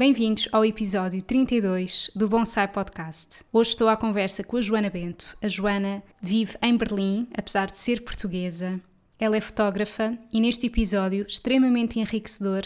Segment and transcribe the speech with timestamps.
[0.00, 3.44] Bem-vindos ao episódio 32 do Bonsai Podcast.
[3.52, 5.36] Hoje estou à conversa com a Joana Bento.
[5.42, 8.80] A Joana vive em Berlim, apesar de ser portuguesa.
[9.18, 12.62] Ela é fotógrafa e neste episódio, extremamente enriquecedor,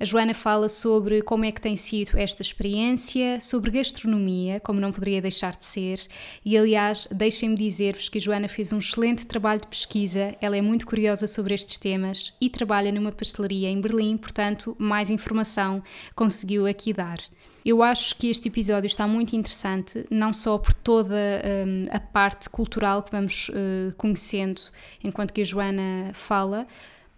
[0.00, 4.90] a Joana fala sobre como é que tem sido esta experiência, sobre gastronomia, como não
[4.90, 6.00] poderia deixar de ser,
[6.42, 10.62] e aliás, deixem-me dizer-vos que a Joana fez um excelente trabalho de pesquisa, ela é
[10.62, 15.82] muito curiosa sobre estes temas e trabalha numa pastelaria em Berlim, portanto, mais informação
[16.16, 17.20] conseguiu aqui dar.
[17.62, 22.48] Eu acho que este episódio está muito interessante, não só por toda um, a parte
[22.48, 24.62] cultural que vamos uh, conhecendo
[25.04, 26.66] enquanto que a Joana fala,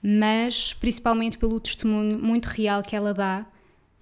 [0.03, 3.47] mas principalmente pelo testemunho muito real que ela dá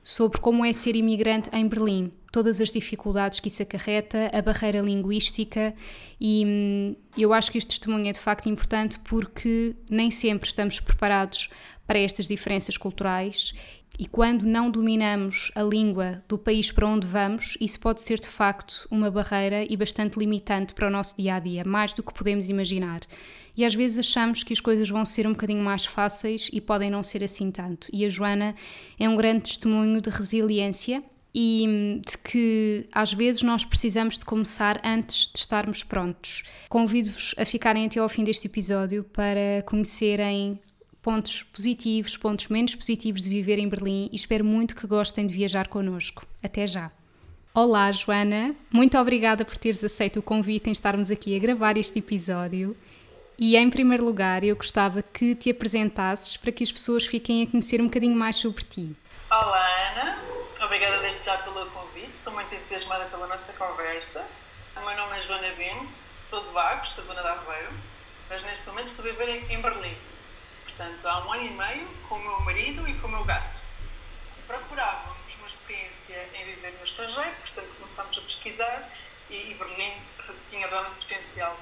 [0.03, 4.81] sobre como é ser imigrante em Berlim, todas as dificuldades que isso acarreta, a barreira
[4.81, 5.75] linguística,
[6.19, 10.81] e hum, eu acho que este testemunho é de facto importante porque nem sempre estamos
[10.81, 11.51] preparados
[11.87, 13.53] para estas diferenças culturais
[14.01, 18.27] e quando não dominamos a língua do país para onde vamos, isso pode ser de
[18.27, 22.13] facto uma barreira e bastante limitante para o nosso dia a dia, mais do que
[22.13, 23.03] podemos imaginar
[23.57, 26.91] e às vezes achamos que as coisas vão ser um bocadinho mais fáceis e podem
[26.91, 27.89] não ser assim tanto.
[27.93, 28.55] E a Joana
[28.99, 31.03] é um grande testemunho de resiliência
[31.35, 36.45] e hum, de que às vezes nós precisamos de começar antes de estarmos prontos.
[36.69, 40.59] Convido-vos a ficarem até ao fim deste episódio para conhecerem
[41.03, 45.35] pontos positivos, pontos menos positivos de viver em Berlim e espero muito que gostem de
[45.35, 46.27] viajar connosco.
[46.43, 46.91] Até já!
[47.53, 48.55] Olá, Joana!
[48.71, 52.77] Muito obrigada por teres aceito o convite em estarmos aqui a gravar este episódio.
[53.39, 57.47] E em primeiro lugar, eu gostava que te apresentasses para que as pessoas fiquem a
[57.47, 58.95] conhecer um bocadinho mais sobre ti.
[59.31, 60.19] Olá, Ana.
[60.63, 62.11] Obrigada desde já pelo convite.
[62.13, 64.29] Estou muito entusiasmada pela nossa conversa.
[64.77, 65.93] O meu nome é Joana Bento,
[66.25, 67.73] sou de Vagos, da zona de Aveiro,
[68.29, 69.97] mas neste momento estou a viver em Berlim.
[70.81, 73.61] Portanto, há um ano e meio com o meu marido e com o meu gato.
[74.47, 78.91] Procurávamos uma experiência em viver no estrangeiro, portanto começámos a pesquisar
[79.29, 79.93] e, Berlim
[80.49, 81.55] tinha realmente potencial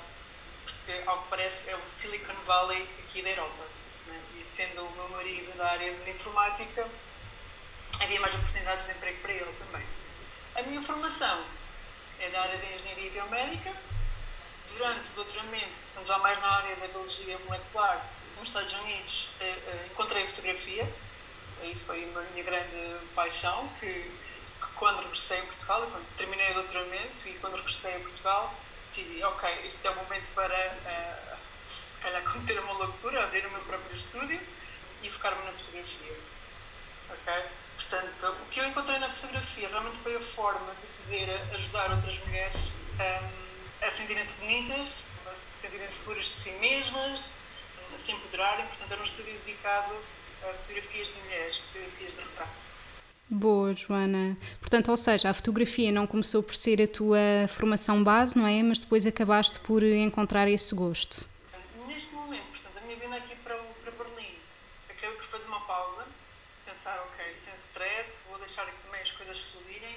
[0.86, 3.64] que, ao que parece, é o Silicon Valley aqui da Europa.
[4.06, 4.20] Né?
[4.40, 6.86] E sendo o meu marido da área de informática,
[8.00, 9.86] havia mais oportunidades de emprego para ele também.
[10.54, 11.44] A minha formação
[12.20, 13.74] é da área de engenharia biomédica.
[14.68, 18.06] Durante o doutoramento, portanto, já mais na área da biologia molecular,
[18.40, 20.88] nos Estados Unidos, eh, eh, encontrei a fotografia.
[21.60, 26.54] Aí foi uma minha grande paixão, que, que quando regressei a Portugal, quando terminei o
[26.54, 28.54] doutoramento e quando regressei a Portugal,
[28.88, 31.36] decidi, ok, este é o momento para, uh,
[31.92, 34.40] se calhar, cometer uma loucura, abrir o meu próprio estúdio
[35.02, 36.16] e focar-me na fotografia.
[37.10, 37.44] Ok?
[37.76, 42.18] Portanto, o que eu encontrei na fotografia realmente foi a forma de poder ajudar outras
[42.26, 47.34] mulheres um, ehm, a sentirem-se bonitas, a se seguras de si mesmas,
[47.94, 48.66] a se empoderarem.
[48.66, 49.94] Portanto, era um estúdio dedicado
[50.42, 52.68] a fotografias de mulheres, fotografias de retrato.
[53.30, 54.38] Boa, Joana.
[54.58, 57.18] Portanto, ou seja, a fotografia não começou por ser a tua
[57.48, 58.62] formação base, não é?
[58.62, 61.28] Mas depois acabaste por encontrar esse gosto.
[61.86, 64.32] Neste momento, portanto, a minha vinda aqui para, para Berlim,
[64.88, 66.06] acabei por fazer uma pausa,
[66.64, 69.96] pensar, ok, sem stress, vou deixar também as coisas fluírem.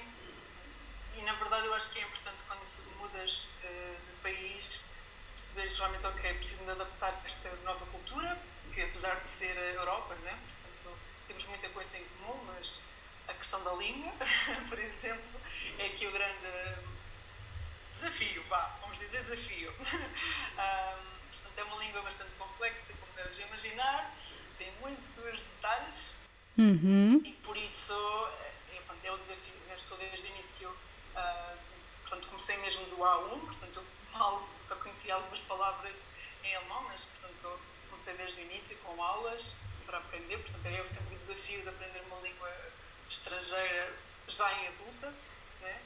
[1.16, 4.84] E na verdade, eu acho que é importante quando tu mudas de, de país,
[5.42, 8.38] perceberes realmente, ok, preciso me adaptar a esta nova cultura,
[8.72, 10.38] que apesar de ser a Europa, né?
[10.48, 12.80] portanto, temos muita coisa em comum, mas
[13.26, 14.12] a questão da língua,
[14.68, 15.40] por exemplo,
[15.78, 16.48] é aqui o grande
[17.90, 19.72] desafio, vá, vamos dizer desafio.
[19.82, 24.14] um, portanto, é uma língua bastante complexa, como deves imaginar,
[24.58, 26.16] tem muitos detalhes
[26.56, 27.20] uhum.
[27.24, 29.52] e por isso é, é, o desafio.
[29.76, 31.58] Estou desde o início, uh,
[32.02, 33.82] portanto, comecei mesmo do A1, portanto,
[34.60, 36.08] só conhecia algumas palavras
[36.44, 39.56] em alemão, mas portanto, comecei desde o início com aulas
[39.86, 42.50] para aprender, portanto, é sempre o desafio de aprender uma língua
[43.08, 43.94] estrangeira
[44.28, 45.12] já em adulta.
[45.60, 45.80] Né?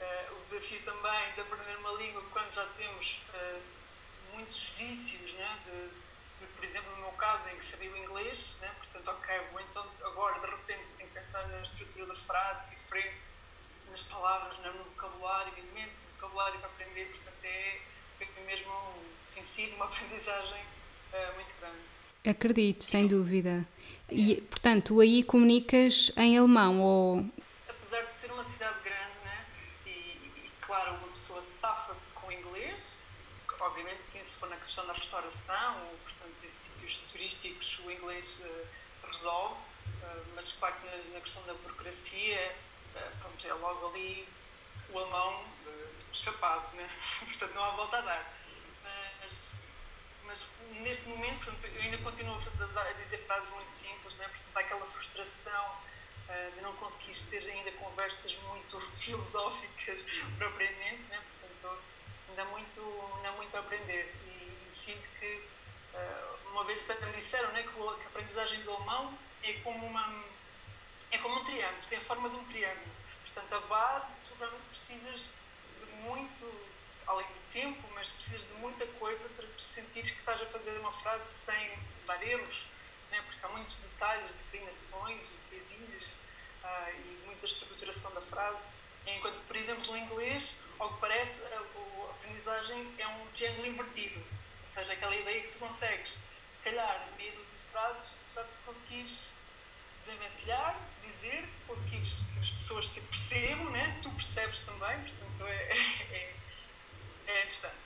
[0.00, 3.62] Uh, o desafio também de aprender uma língua quando já temos uh,
[4.32, 5.58] muitos vícios, né?
[5.64, 8.72] de, de, por exemplo, no meu caso, em que sabia o inglês, né?
[8.78, 13.26] portanto, ok, vou então agora de repente tenho que pensar na estrutura de frase diferente,
[13.90, 17.80] nas palavras, no vocabulário, imenso vocabulário para aprender, portanto, é,
[18.16, 18.72] foi mesmo,
[19.34, 20.62] tem sido uma aprendizagem
[21.12, 21.78] uh, muito grande.
[22.24, 23.66] Acredito, sem dúvida.
[24.10, 27.24] E, portanto, aí comunicas em alemão ou...
[27.68, 29.46] Apesar de ser uma cidade grande, né?
[29.86, 33.02] e, e claro, uma pessoa safa-se com inglês,
[33.60, 38.44] obviamente sim, se for na questão da restauração, ou, portanto, de sítios turísticos, o inglês
[38.44, 42.56] uh, resolve, uh, mas claro que na, na, questão da burocracia,
[43.20, 44.28] pronto, é logo ali
[44.90, 45.44] o alemão
[46.12, 46.90] chapado, né?
[47.24, 48.40] portanto não há volta a dar.
[49.22, 49.62] Mas,
[50.24, 50.46] mas
[50.80, 54.26] neste momento, portanto, eu ainda continuo a dizer frases muito simples, né?
[54.28, 55.76] portanto há aquela frustração
[56.54, 60.04] de não conseguir ter ainda conversas muito filosóficas
[60.38, 61.20] propriamente, né?
[61.30, 61.82] portanto
[62.28, 65.42] ainda muito, ainda muito a aprender e, e sinto que
[65.94, 70.24] uh, uma vez também disseram né, que, a aprendizagem do alemão é como uma
[71.10, 72.90] é como um triângulo, tem a forma de um triângulo.
[73.22, 75.32] Portanto, a base, tu realmente precisas
[75.80, 76.50] de muito,
[77.06, 80.78] além de tempo, mas precisas de muita coisa para tu sentires que estás a fazer
[80.78, 82.68] uma frase sem dar erros,
[83.10, 83.22] né?
[83.22, 86.16] porque há muitos detalhes, declinações, coisinhas
[86.64, 88.74] uh, e muita estruturação da frase.
[89.06, 94.18] Enquanto, por exemplo, no inglês, ao que parece, a, a aprendizagem é um triângulo invertido.
[94.18, 96.20] Ou seja, aquela ideia que tu consegues,
[96.52, 99.32] se calhar, meio das frases, já conseguires
[99.98, 100.76] desenvencilhar,
[101.10, 103.98] dizer, conseguires que as pessoas te percebam, né?
[104.02, 105.68] tu percebes também, portanto é,
[106.12, 106.32] é,
[107.26, 107.80] é interessante.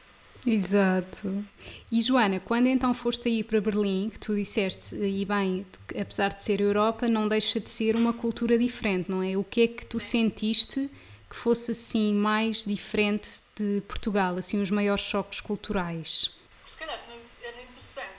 [0.46, 1.44] Exato.
[1.90, 5.64] E Joana, quando então foste aí para Berlim, que tu disseste, e bem,
[5.98, 9.36] apesar de ser Europa, não deixa de ser uma cultura diferente, não é?
[9.36, 10.28] O que é que tu Sim.
[10.28, 10.90] sentiste
[11.30, 16.30] que fosse assim mais diferente de Portugal, assim os maiores choques culturais?
[16.66, 17.00] Se calhar
[17.42, 18.12] era interessante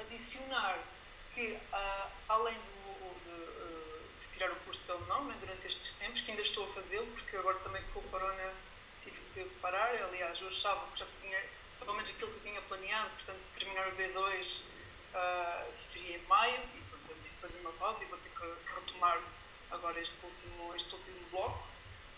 [0.00, 0.78] adicionar
[1.34, 2.79] que uh, além do,
[4.40, 7.36] tirar o curso de alemão né, durante estes tempos, que ainda estou a fazê-lo, porque
[7.36, 8.52] agora também com o corona
[9.04, 11.38] tive que parar, aliás, eu achava que já tinha,
[11.78, 14.66] pelo menos aquilo que tinha planeado, portanto, terminar o B2 uh,
[15.14, 18.74] ah, seria em maio, e portanto tive que fazer uma pausa e vou ter que
[18.74, 19.20] retomar
[19.70, 21.68] agora este último, este último bloco.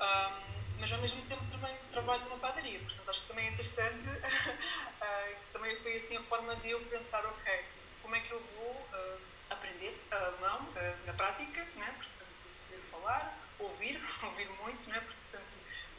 [0.01, 4.07] Um, mas ao mesmo tempo também trabalho numa padaria, portanto acho que também é interessante.
[4.07, 7.65] uh, também foi assim a forma de eu pensar, ok,
[8.01, 11.95] como é que eu vou uh, aprender alemão uh, na prática, né?
[11.97, 15.01] portanto, poder falar, ouvir, ouvir muito, né?
[15.01, 15.55] portanto,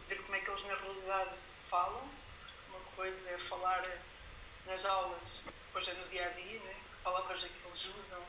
[0.07, 1.31] ver como é que eles na realidade
[1.69, 2.09] falam.
[2.69, 3.81] Uma coisa é falar
[4.65, 6.73] nas aulas, depois é no dia a dia, né?
[6.73, 8.23] que palavras é que eles usam.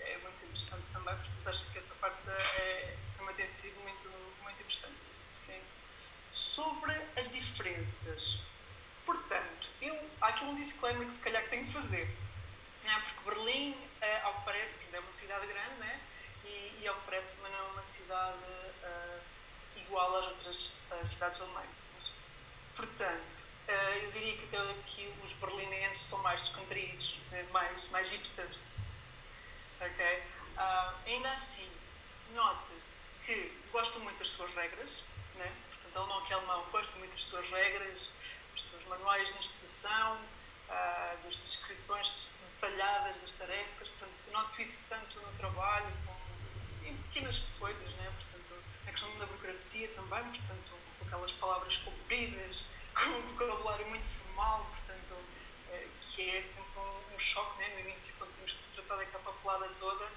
[0.00, 4.08] é muito interessante também, portanto acho que essa parte é, também tem sido muito
[4.42, 5.00] muito interessante.
[5.36, 5.60] Sim.
[6.28, 8.44] Sobre as diferenças.
[9.04, 12.06] Portanto, eu, há aqui um disclaimer que se calhar que tenho que fazer.
[12.84, 13.02] Né?
[13.04, 16.00] Porque Berlim, é, ao que parece, que ainda é uma cidade grande, né?
[16.44, 19.20] e, e ao que parece também não é uma cidade uh,
[19.76, 22.14] igual às outras uh, cidades alemãs.
[22.74, 23.70] Portanto, uh,
[24.02, 27.46] eu diria que, até aqui os berlinenses são mais descontraídos, né?
[27.52, 28.78] mais, mais hipsters.
[29.80, 30.22] Ok?
[31.06, 31.68] ainda assim,
[32.34, 35.04] nota-se que gostam muito das suas regras,
[35.34, 35.52] né?
[35.70, 38.12] portanto, ele não que alemão gosta muito das suas regras,
[38.52, 40.14] dos seus manuais de instrução,
[40.68, 42.12] uh, das descrições
[42.62, 48.12] detalhadas das tarefas, portanto, noto isso tanto no trabalho como em pequenas coisas, né?
[48.14, 48.54] portanto,
[48.84, 54.70] na questão da burocracia também, portanto, com aquelas palavras compridas, com um vocabulário muito formal,
[54.70, 57.68] portanto, uh, que é sempre um, choque né?
[57.74, 60.08] no início, quando temos que tratar daquela papelada toda,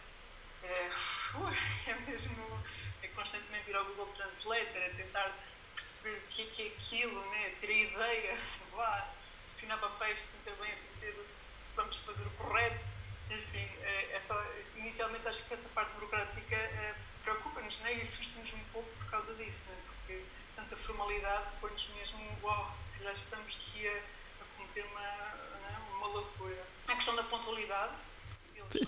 [0.63, 0.91] é,
[1.89, 2.63] é mesmo
[3.01, 5.31] é constantemente ir ao Google Translator, é tentar
[5.75, 7.55] perceber o que é que é aquilo, né?
[7.59, 8.37] ter a ideia,
[8.71, 9.11] vá,
[9.45, 12.91] assinar papéis sem ter bem a certeza se vamos fazer o correto.
[13.29, 14.39] Enfim, é, é só,
[14.77, 17.97] inicialmente acho que essa parte burocrática é, preocupa-nos né?
[17.97, 19.77] e assusta-nos um pouco por causa disso, né?
[19.87, 20.23] porque
[20.55, 25.81] tanta formalidade põe-nos mesmo, uau, se calhar estamos aqui a, a cometer uma, né?
[25.95, 26.67] uma loucura.
[26.87, 27.95] A questão da pontualidade.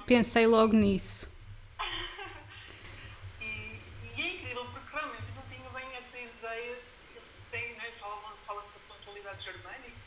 [0.06, 1.36] Pensei logo nisso.
[3.42, 6.80] e, e, é incrível porque realmente não tinha bem essa ideia.
[7.16, 9.98] Eles têm, né, fala-se da pontualidade germânica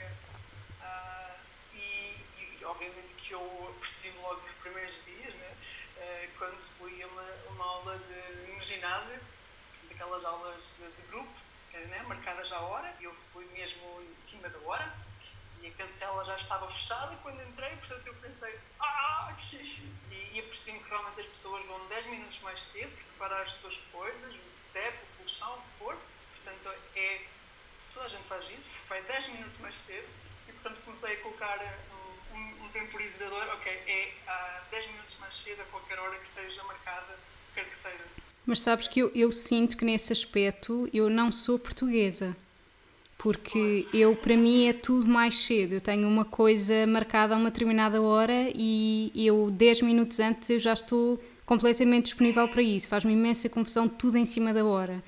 [0.90, 2.24] uh, e,
[2.60, 5.56] e, obviamente que eu percebi logo nos primeiros dias, né,
[5.96, 9.20] uh, quando fui a uma, uma aula de, no ginásio,
[9.90, 11.32] aquelas aulas de, de grupo,
[11.72, 14.92] né, marcadas à hora, eu fui mesmo em cima da hora
[15.62, 19.56] e a cancela já estava fechada quando entrei, portanto eu pensei, ah, que...
[20.10, 23.78] E, e apercebi-me que realmente as pessoas vão 10 minutos mais cedo preparar as suas
[23.92, 25.96] coisas, o step, o colchão, o que for.
[26.34, 27.22] Portanto, é.
[27.92, 30.08] Toda a gente faz isso, vai 10 minutos mais cedo.
[30.60, 31.58] Portanto comecei a colocar
[32.32, 36.28] um, um, um temporizador, ok, é a 10 minutos mais cedo, a qualquer hora que
[36.28, 37.18] seja marcada,
[37.54, 38.04] quer que seja.
[38.44, 42.36] Mas sabes que eu, eu sinto que nesse aspecto eu não sou portuguesa
[43.22, 45.74] porque eu, para mim, é tudo mais cedo.
[45.74, 50.58] Eu tenho uma coisa marcada a uma determinada hora e eu, 10 minutos antes, eu
[50.58, 52.88] já estou completamente disponível para isso.
[52.88, 55.02] Faz-me imensa confusão tudo em cima da hora.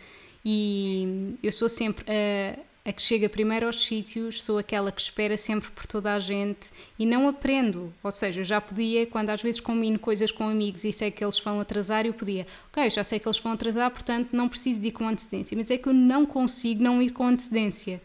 [0.44, 5.36] E eu sou sempre a, a que chega primeiro aos sítios, sou aquela que espera
[5.36, 7.94] sempre por toda a gente e não aprendo.
[8.02, 11.38] Ou seja, já podia, quando às vezes combino coisas com amigos e sei que eles
[11.38, 14.88] vão atrasar, eu podia, ok, já sei que eles vão atrasar, portanto não preciso de
[14.88, 15.56] ir com antecedência.
[15.56, 18.02] Mas é que eu não consigo não ir com antecedência.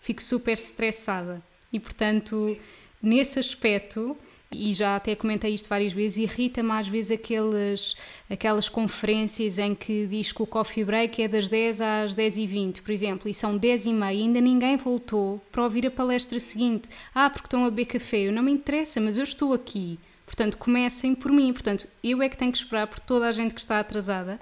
[0.00, 1.40] Fico super estressada.
[1.72, 2.56] E portanto,
[3.00, 4.16] nesse aspecto,
[4.52, 7.94] e já até comentei isto várias vezes, irrita-me às vezes aqueles,
[8.28, 12.46] aquelas conferências em que diz que o coffee break é das 10 às 10 e
[12.46, 16.40] 20, por exemplo, e são 10 e meia ainda ninguém voltou para ouvir a palestra
[16.40, 16.88] seguinte.
[17.14, 19.98] Ah, porque estão a beber café, eu não me interessa, mas eu estou aqui.
[20.26, 21.52] Portanto, comecem por mim.
[21.52, 24.40] Portanto, eu é que tenho que esperar por toda a gente que está atrasada.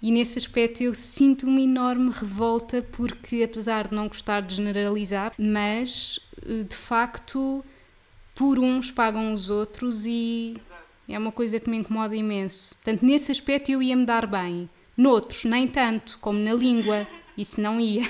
[0.00, 5.32] E nesse aspecto eu sinto uma enorme revolta porque, apesar de não gostar de generalizar,
[5.38, 7.64] mas eh, de facto
[8.36, 10.82] por uns pagam os outros e Exato.
[11.08, 12.74] é uma coisa que me incomoda imenso.
[12.74, 14.68] Portanto, nesse aspecto eu ia me dar bem.
[14.94, 18.02] Noutros, nem tanto, como na língua, isso não ia.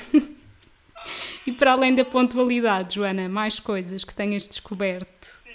[1.46, 5.24] e para além da pontualidade, Joana, mais coisas que tenhas descoberto?
[5.26, 5.54] Sim,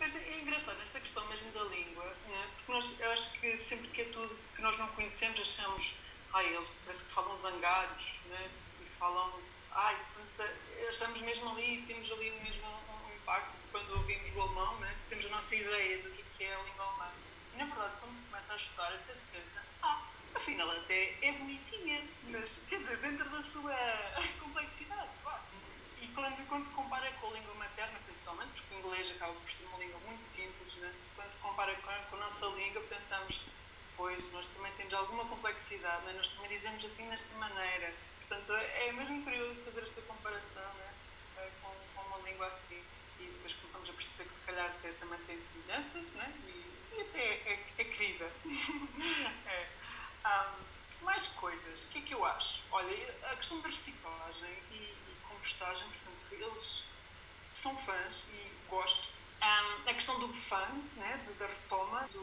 [0.00, 2.44] mas é engraçado esta questão mesmo da língua, né?
[2.56, 5.94] porque nós, eu acho que sempre que é tudo que nós não conhecemos, achamos,
[6.34, 8.48] ai, eles parece que falam zangados, né?
[8.84, 9.30] e falam,
[9.70, 9.96] ai,
[10.88, 12.66] achamos mesmo ali, temos ali mesmo
[13.36, 14.96] de quando ouvimos o alemão, né?
[15.06, 17.12] temos a nossa ideia do que é a língua alemã.
[17.52, 20.02] E na verdade, quando se começa a estudar, até se pensa, ah,
[20.34, 23.76] afinal até é bonitinha, mas quer dizer, dentro da sua
[24.40, 25.10] complexidade.
[25.22, 25.42] Claro.
[26.00, 29.50] E quando, quando se compara com a língua materna, principalmente, porque o inglês acaba por
[29.50, 30.94] ser uma língua muito simples, né?
[31.14, 33.44] quando se compara com a, com a nossa língua, pensamos,
[33.94, 36.14] pois, nós também temos alguma complexidade, né?
[36.16, 37.92] nós também dizemos assim desta maneira.
[38.20, 41.50] Portanto, é mesmo curioso fazer esta comparação né?
[41.60, 42.82] com, com uma língua assim
[43.20, 46.32] e depois começamos a perceber que se calhar até também tem semelhanças né?
[46.46, 48.30] e, e até é, é querida.
[49.46, 49.66] é.
[50.26, 52.64] Um, mais coisas, o que é que eu acho?
[52.72, 56.84] Olha, a questão da reciclagem e, e compostagem, portanto, eles
[57.54, 59.08] são fãs e gosto.
[59.40, 62.20] Um, a questão do fund, né, da retoma do,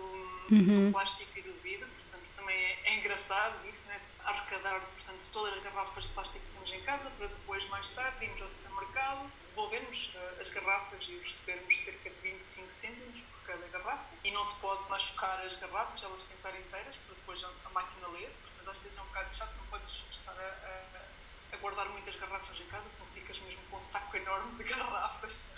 [0.51, 0.87] uhum.
[0.87, 5.53] do, plástico e do vidro, portanto, também é, é engraçado isso, né, arrecadar portanto, todas
[5.53, 9.31] as garrafas de plástico que temos em casa para depois, mais tarde, irmos ao supermercado,
[9.45, 14.09] devolvermos uh, as garrafas e recebermos cerca de 25 cêntimos por cada garrafa.
[14.23, 17.49] E não se pode machucar as garrafas, elas têm que estar inteiras para depois a,
[17.65, 18.29] a máquina ler.
[18.41, 22.15] Portanto, às vezes é um bocado chato, não podes estar a, a, a, guardar muitas
[22.15, 25.49] garrafas em casa, senão ficas mesmo com um saco enorme de garrafas.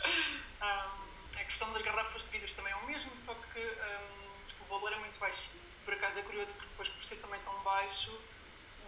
[0.62, 1.08] Um,
[1.40, 4.92] a questão das garrafas de vidro também é o mesmo, só que um, o valor
[4.92, 5.52] é muito baixo.
[5.88, 8.12] Por acaso é curioso que depois, por ser também tão baixo,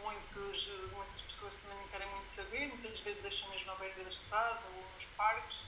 [0.04, 4.60] muitos, muitas pessoas também querem muito saber, muitas vezes deixam mesmo à beira da estrada
[4.76, 5.64] ou nos parques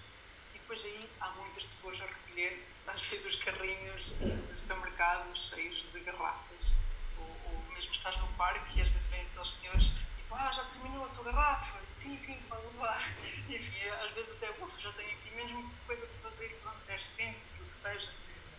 [0.54, 5.90] e depois aí há muitas pessoas a recolher, às vezes, os carrinhos de supermercados cheios
[5.90, 6.76] de garrafas.
[7.18, 9.94] Ou, ou mesmo estás num parque e às vezes vêm aqueles senhores
[10.34, 11.80] ah, já terminou a sua garrafa?
[11.94, 13.00] Sim, sim, levar.
[13.48, 17.60] E enfim, às vezes até, já tenho aqui mesmo coisa para fazer, pronto, 10 cêntimos,
[17.62, 18.10] o que seja.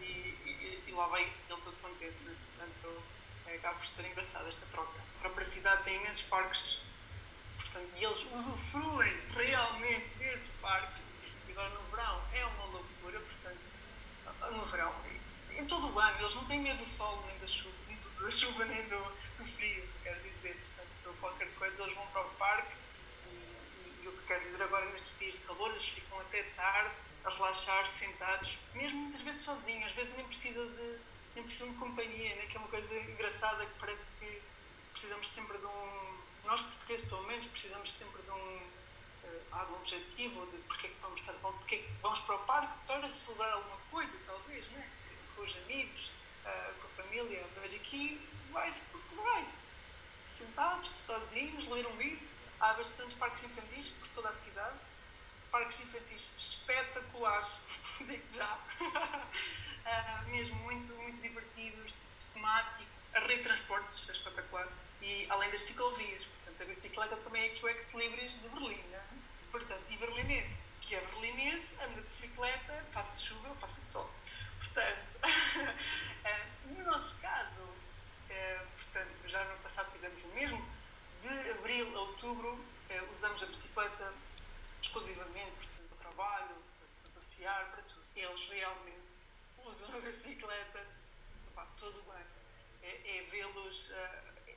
[0.01, 2.35] E, e, e lá vai ele todo contente, né?
[2.63, 3.03] Portanto,
[3.47, 5.01] é, acaba por ser engraçada esta troca.
[5.17, 6.83] A própria cidade tem imensos parques,
[7.57, 11.13] portanto, e eles usufruem realmente desses parques.
[11.49, 13.71] E agora no verão é uma loucura, portanto,
[14.53, 14.95] no verão,
[15.57, 18.23] em todo o ano, eles não têm medo do sol, nem da chuva, nem do,
[18.23, 18.99] da chuva, nem do,
[19.37, 20.55] do frio, quero dizer.
[20.55, 22.77] Portanto, qualquer coisa, eles vão para o parque.
[23.27, 26.95] E, e o que quero dizer agora, nestes dias de calor, eles ficam até tarde
[27.25, 30.99] a relaxar, sentados, mesmo muitas vezes sozinhos, às vezes nem precisa de
[31.35, 32.47] nem precisam de companhia, né?
[32.47, 34.43] que é uma coisa engraçada que parece que
[34.93, 36.19] precisamos sempre de um.
[36.45, 38.57] Nós portugueses, pelo menos, precisamos sempre de um.
[39.25, 42.21] Uh, ah, de um objetivo, de porque é que vamos estar porque é que vamos
[42.21, 44.89] para o parque para celebrar alguma coisa, talvez, né?
[45.37, 46.11] com os amigos,
[46.45, 47.47] uh, com a família.
[47.61, 48.21] Mas aqui
[48.51, 49.81] vai-se porque vai-se.
[50.25, 52.27] Sentados, sozinhos, ler um livro.
[52.61, 54.79] Há bastantes parques infantis por toda a cidade.
[55.51, 57.59] Parques infantis espetaculares,
[58.01, 58.59] digo já.
[59.87, 62.91] uh, mesmo muito, muito divertidos, tipo, temático.
[63.15, 64.69] A rede de transportes é espetacular.
[65.01, 68.83] E além das ciclovias, portanto, a bicicleta também é aqui o ex-libris de Berlim.
[68.91, 69.03] Né?
[69.51, 74.11] Portanto, e berlinense, que é berlinense, anda de bicicleta, faça chuva ou faça sol.
[74.59, 80.65] Portanto, uh, no nosso caso, uh, portanto, já no passado fizemos o mesmo,
[81.23, 82.73] de abril a outubro
[83.13, 84.13] usamos a bicicleta
[84.81, 86.57] exclusivamente, portanto, para o trabalho,
[87.03, 88.03] para passear, para tudo.
[88.17, 89.02] Eles realmente
[89.67, 90.87] usam a bicicleta
[91.55, 92.25] pá, todo o ano.
[92.83, 93.95] É, é vê-los, uh,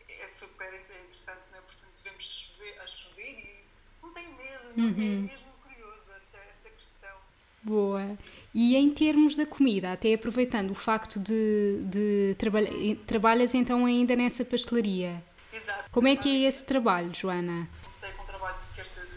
[0.08, 1.60] é super interessante, né?
[1.66, 3.66] portanto, vemos chover, a chover e
[4.02, 5.26] não tem medo, não é uhum.
[5.26, 7.18] é mesmo curioso essa, essa questão.
[7.62, 8.18] Boa.
[8.54, 12.72] E em termos da comida, até aproveitando o facto de, de trabalhar,
[13.08, 15.24] trabalhas então ainda nessa pastelaria.
[15.52, 15.90] Exato.
[15.92, 17.68] Como é que é esse trabalho, Joana?
[17.82, 19.08] Comecei com um trabalho que quer ser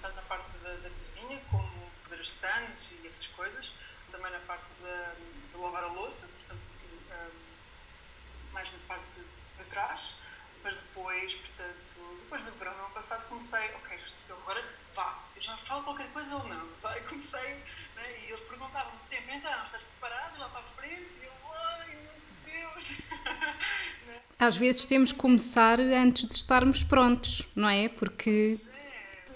[0.00, 1.68] tanto na parte da, da cozinha, como
[2.08, 3.74] ver as stands e essas coisas,
[4.12, 9.64] também na parte de, de lavar a louça, portanto, assim, um, mais na parte de
[9.64, 10.22] trás
[10.62, 13.98] mas depois, portanto, depois do verão, no ano passado, comecei, ok,
[14.30, 14.64] agora
[14.94, 17.54] vá, eu já falo qualquer coisa ou não, vai, comecei,
[17.96, 21.12] né, e eles perguntavam-me sempre, então, estás preparado lá para a frente?
[21.20, 22.12] E eu, ai meu
[22.44, 23.00] Deus!
[24.06, 24.20] né?
[24.38, 27.88] Às vezes temos que começar antes de estarmos prontos, não é?
[27.88, 28.56] Porque.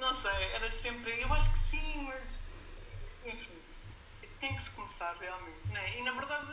[0.01, 2.26] Não sei, era sempre, eu acho que sim, mas,
[4.47, 5.99] tem que se começar realmente, né?
[5.99, 6.53] E na verdade,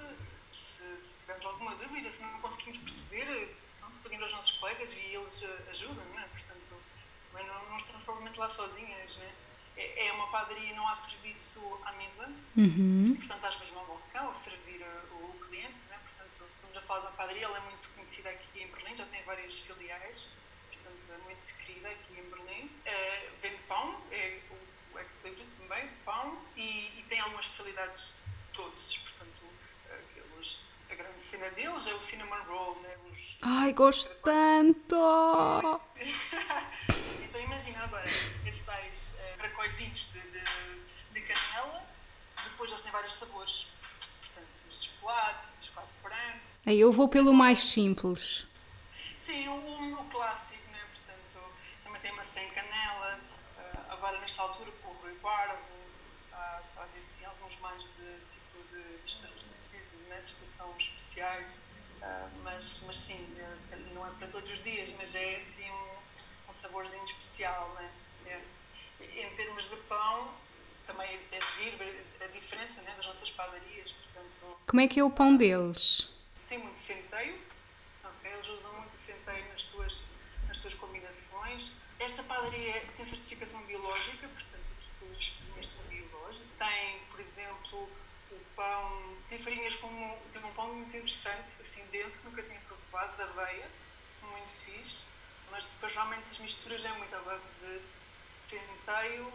[0.51, 3.55] se, se tivermos alguma dúvida, se não conseguimos perceber
[4.01, 6.27] pedimos aos nossos colegas e eles uh, ajudam, não é?
[6.27, 6.73] Portanto,
[7.33, 10.07] não, não estamos provavelmente lá sozinhas, não é?
[10.07, 13.05] É, uma padaria, não há serviço à mesa, uhum.
[13.15, 15.99] portanto, às vezes ao balcão a servir uh, o, cliente, não é?
[15.99, 19.05] Portanto, estamos a falar de uma padaria, ela é muito conhecida aqui em Berlim, já
[19.05, 20.29] tem várias filiais,
[20.71, 22.65] portanto, é muito querida aqui em Berlim.
[22.65, 25.23] Uh, vende pão, é o, o ex
[25.57, 28.19] também, pão, e, e tem algumas especialidades
[28.53, 29.43] todos, portanto,
[29.89, 30.59] aqueles
[30.93, 32.95] a grande cena deles é o cinnamon roll, né?
[33.11, 34.95] Os, Ai, gosto tanto!
[37.23, 38.07] então imagina agora
[38.45, 40.43] esses tais uh, caracóizinhos de, de,
[41.13, 41.83] de, canela,
[42.43, 43.67] depois eles têm vários sabores.
[44.21, 46.39] Portanto, temos de chocolate, de chocolate branco.
[46.65, 48.45] Aí eu vou pelo mais simples.
[49.17, 50.79] Sim, o, o clássico, né?
[50.91, 51.43] Portanto,
[51.83, 53.19] também tem maçã em canela.
[53.57, 54.71] Uh, agora, nesta altura,
[55.23, 55.63] com o Rui Barbo,
[56.33, 59.43] uh, fazem assim, alguns mais de tipo de, de estação
[60.09, 61.63] né, de estação especiais,
[62.01, 66.49] uh, mas, mas sim, é, não é para todos os dias, mas é assim um,
[66.49, 67.73] um saborzinho especial.
[67.75, 67.91] Né?
[68.27, 68.41] É.
[69.21, 70.33] Em termos de pão,
[70.85, 73.93] também é giro ver a diferença né, das nossas padarias.
[73.93, 76.13] Portanto, Como é que é o pão deles?
[76.47, 77.39] Tem muito centeio,
[78.03, 78.31] okay?
[78.31, 80.05] eles usam muito centeio nas suas,
[80.47, 81.73] nas suas combinações.
[81.99, 84.72] Esta padaria tem certificação biológica, portanto,
[85.11, 86.47] farinhas são biológicas.
[86.57, 87.89] Tem, por exemplo,
[88.31, 92.61] o pão tem farinhas como tem um pão muito interessante, assim denso, que nunca tinha
[92.61, 93.69] provado, da aveia,
[94.31, 95.05] muito fixe,
[95.51, 97.81] mas depois realmente as misturas é muito à base de
[98.35, 99.33] centeio,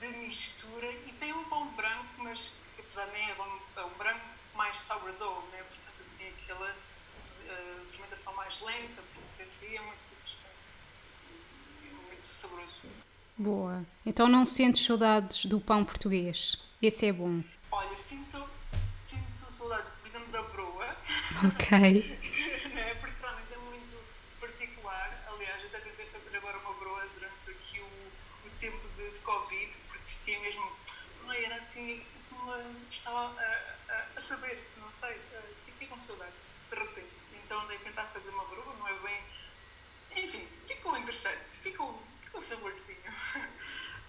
[0.00, 3.36] de mistura, e tem um pão branco, mas que apesar de nem é
[3.76, 4.24] é um branco
[4.54, 5.62] mais sourdough, né?
[5.64, 10.70] portanto assim aquela uh, fermentação mais lenta, portanto aí é muito interessante
[11.82, 12.82] e muito saboroso.
[13.40, 13.86] Boa.
[14.04, 16.62] Então não sentes saudades do pão português?
[16.82, 17.42] Esse é bom.
[17.72, 18.36] Olha, sinto,
[19.08, 20.94] sinto saudades, por exemplo, da broa.
[21.48, 22.18] Ok.
[22.74, 22.94] né?
[23.00, 23.96] Porque realmente é muito
[24.38, 25.24] particular.
[25.26, 27.86] Aliás, até tentei fazer agora uma broa durante aqui o,
[28.46, 30.70] o tempo de, de Covid, porque fiquei mesmo.
[31.24, 32.02] Não era assim,
[32.90, 35.18] estava a, a, a, saber, não sei,
[35.64, 37.08] fiquei com saudades, de repente.
[37.42, 40.24] Então andei a tentar fazer uma broa, não é bem.
[40.24, 42.98] Enfim, ficou interessante, ficou, ficou saborzinho.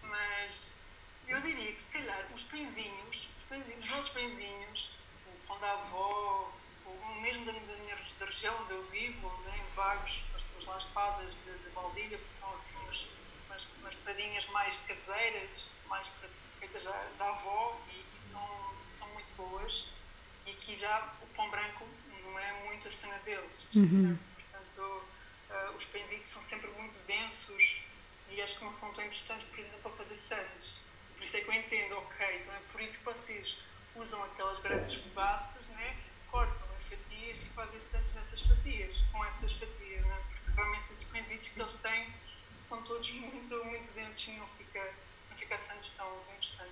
[0.04, 0.80] Mas
[1.28, 4.92] eu diria que se calhar os pãezinhos, os, pãezinhos, os nossos pãezinhos,
[5.26, 6.54] o pão da avó,
[6.86, 10.26] ou mesmo da, minha da região onde eu vivo, né, em Vagos,
[10.76, 13.10] as padas de, de Valdilha, que são assim umas,
[13.48, 16.12] umas, umas padinhas mais caseiras, mais
[16.60, 19.90] feitas da, da avó e, e, são, são muito boas.
[20.46, 21.86] E aqui já o pão branco
[22.24, 23.74] não é muito a cena deles.
[23.76, 24.18] Uhum.
[24.36, 24.82] Portanto,
[25.50, 27.84] uh, os pãezinhos são sempre muito densos
[28.32, 30.86] e acho que não são tão interessantes, por exemplo, para fazer sandes.
[31.16, 33.60] Por isso é que eu entendo, ok, então é por isso que vocês
[33.96, 35.98] usam aquelas grandes fogaças, né?
[36.32, 40.18] cortam as fatias e fazem santos nessas fatias, com essas fatias, né?
[40.30, 42.14] porque realmente esses pãezitos que eles têm
[42.64, 44.94] são todos muito, muito densos e não fica,
[45.30, 46.72] não fica santos tão, tão interessante.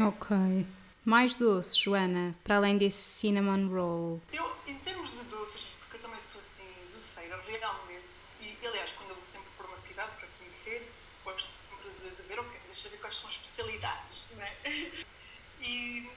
[0.00, 0.66] Ok.
[1.04, 4.22] Mais doces, Joana, para além desse cinnamon roll?
[4.32, 8.02] Eu, em termos de doces, porque eu também sou assim doceira, realmente,
[8.66, 10.92] e aliás, quando eu vou sempre para uma cidade para conhecer,
[11.24, 11.62] gosto
[12.02, 14.56] de, de ver, ok, deixa ver quais são as especialidades, né?
[15.58, 16.08] E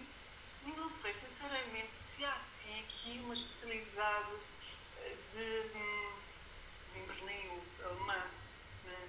[0.66, 4.36] não sei, sinceramente, se há assim aqui uma especialidade
[4.98, 8.28] eh, de, de Berlim, alemã,
[8.84, 9.08] né?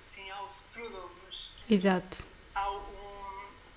[0.00, 1.52] Sim, há o strudel, mas...
[1.68, 2.28] Exato.
[2.54, 2.76] Há um,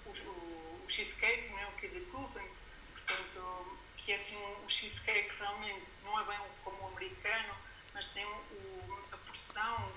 [0.06, 1.68] o, o, o cheesecake, né?
[1.68, 2.48] o Käsekuchen,
[2.94, 7.56] portanto, que é assim, o cheesecake realmente não é bem como o americano,
[7.98, 9.92] mas tem o, a porção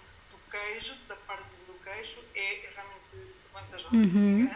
[0.50, 4.50] queijo, da parte do queijo, é realmente vantajosa, uhum.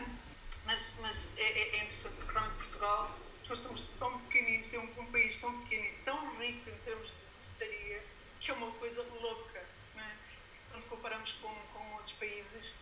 [0.64, 5.00] Mas, mas é, é, é interessante porque realmente Portugal, nós somos tão pequeninos, tem um,
[5.00, 8.02] um, país tão pequeno e tão rico em termos de doçaria,
[8.40, 9.59] que é uma coisa louca.
[9.96, 10.16] É?
[10.70, 12.76] quando comparamos com, com outros países,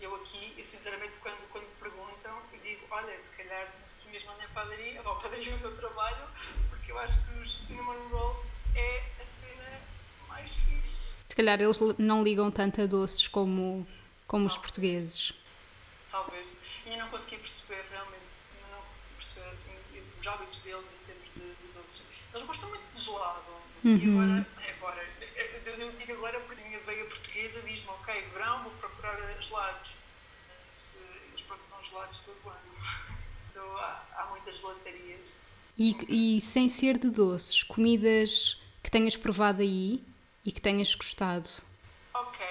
[0.00, 4.30] eu aqui, eu sinceramente, quando, quando perguntam, eu digo, olha, se calhar que ir mesmo
[4.30, 6.28] à padaria, ou à padaria onde eu trabalho,
[6.70, 9.71] porque eu acho que os cinnamon rolls é a cena
[10.32, 11.14] mais fixe.
[11.28, 13.86] Se calhar eles não ligam tanto a doces como,
[14.26, 15.32] como os portugueses.
[16.10, 16.54] Talvez.
[16.86, 18.22] E eu não consegui perceber, realmente,
[18.60, 19.76] eu não consegui perceber, assim,
[20.20, 22.06] os hábitos deles em termos de, de doces.
[22.34, 23.42] Eles gostam muito de gelado.
[23.84, 23.96] Uhum.
[23.96, 25.08] E agora, agora,
[25.78, 29.96] eu digo agora porque a minha veia portuguesa diz-me, ok, verão, vou procurar gelados.
[30.74, 30.96] Mas
[31.30, 33.22] eles procuram gelados todo o ano.
[33.52, 35.38] Então há, há muitas gelatarias.
[35.76, 40.02] E, e sem ser de doces, comidas que tenhas provado aí
[40.44, 41.48] e que tenhas gostado?
[42.14, 42.44] Ok,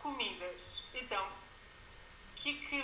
[0.00, 0.88] comidas.
[0.94, 2.82] Então, o que é que.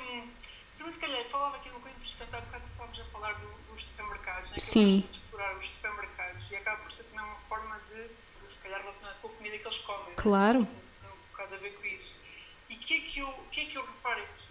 [0.75, 3.87] Primeiro, se calhar, falava aqui uma coisa interessante, há bocado estávamos a falar do, dos
[3.87, 4.57] supermercados, né?
[4.57, 4.81] que Sim.
[4.81, 8.63] eu gosto de explorar os supermercados e acaba por ser também uma forma de, se
[8.63, 10.09] calhar, relacionar com a comida que eles comem.
[10.09, 10.15] Né?
[10.17, 10.61] Claro.
[10.61, 10.67] Né?
[10.67, 12.21] Portanto, tem um bocado a ver com isso.
[12.69, 14.49] E o que, é que, eu, que é que eu reparo aqui?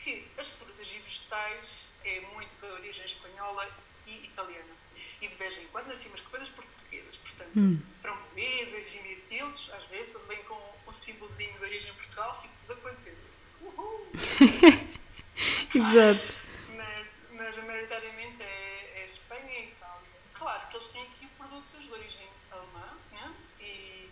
[0.00, 3.68] Que as frutas e vegetais é muito da origem espanhola
[4.06, 4.78] e italiana
[5.20, 7.80] e de vez em quando assim umas coisas portuguesas, portanto, hum.
[8.00, 13.38] framboesas mirtilos, às vezes, vem com um símbolozinho de origem Portugal, fico toda contente.
[13.60, 14.06] Uhul!
[15.74, 16.48] Exato.
[16.76, 20.08] Mas, mas maioritariamente é, é Espanha e Itália.
[20.32, 23.34] Claro que eles têm aqui produtos de origem alemã, né?
[23.60, 24.08] e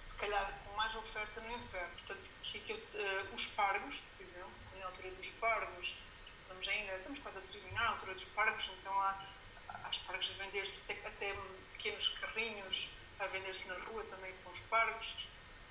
[0.00, 1.90] se calhar com mais oferta no inverno.
[1.92, 5.94] Portanto, que, que, uh, os pargos, por exemplo, na altura dos pargos,
[6.42, 9.26] estamos ainda, estamos quase a terminar a altura dos pargos, então há
[9.68, 11.34] há espargos a vender-se até, até,
[11.72, 15.28] pequenos carrinhos a vender-se na rua também com espargos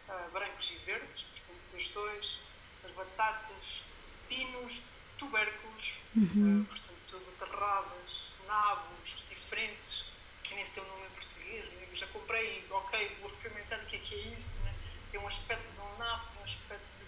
[0.08, 2.40] uh, brancos e verdes, portanto os dois,
[2.84, 3.84] as batatas,
[4.28, 4.84] pinos,
[5.18, 6.62] tubérculos, uhum.
[6.62, 10.12] uh, portanto beterrabas, nabos diferentes,
[10.44, 13.96] que nem sei o nome em português, eu já comprei, ok, vou experimentar o que
[13.96, 14.74] é que é isto, né?
[15.12, 17.06] tem um aspecto de um nabo, tem um aspecto de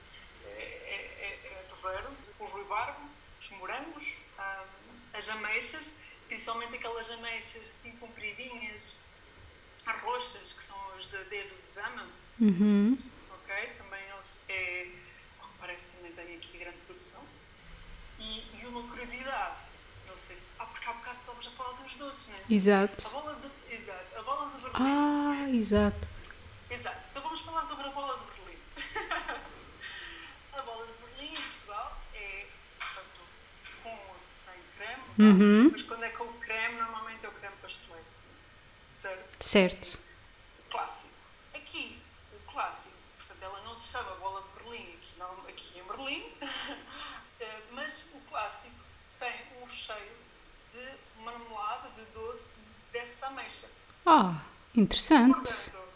[0.48, 1.66] é, é, é, é
[2.40, 3.10] o ruibarbo,
[3.42, 4.66] os morangos, um, ah,
[5.14, 5.99] as ameixas
[6.30, 9.00] principalmente aquelas ameixas assim compridinhas,
[9.86, 12.08] roxas, que são as de dedo de dama.
[12.40, 12.98] Uhum.
[13.32, 13.74] Ok?
[13.78, 14.88] Também eles é.
[15.42, 17.24] Oh, parece que também tem aqui grande produção.
[18.20, 19.56] E, e uma curiosidade,
[20.08, 20.46] não sei se.
[20.60, 22.44] Ah, porque há bocado estávamos a falar dos doces, não é?
[22.50, 23.08] Exato.
[23.08, 24.18] A bola de, exato.
[24.18, 24.74] A bola de Berlim.
[24.76, 26.08] Ah, exato.
[26.70, 27.08] Exato.
[27.10, 28.60] Então vamos falar sobre a bola de Berlim.
[30.54, 32.46] a bola de Berlim em Portugal é,
[32.78, 33.22] portanto,
[33.82, 35.70] com ou sem creme, uhum.
[35.72, 36.10] mas quando é
[39.50, 39.86] Certo.
[39.86, 39.98] Sim.
[40.70, 41.14] Clássico.
[41.56, 42.00] Aqui,
[42.34, 46.34] o clássico, portanto, ela não se chama bola de Berlim aqui, não, aqui em Berlim,
[47.40, 48.76] eh, mas o clássico
[49.18, 50.18] tem um recheio
[50.72, 52.60] de marmelada, de doce,
[52.92, 53.70] dessa ameixa.
[54.06, 55.34] Ah, oh, interessante.
[55.34, 55.94] Portanto,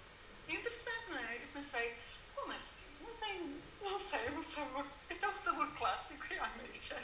[0.50, 1.36] interessante, não é?
[1.36, 1.96] Eu pensei,
[2.34, 2.86] como assim?
[3.02, 4.88] Não tem, não sei, não sabor.
[5.10, 6.96] Esse é o sabor clássico, é a ameixa.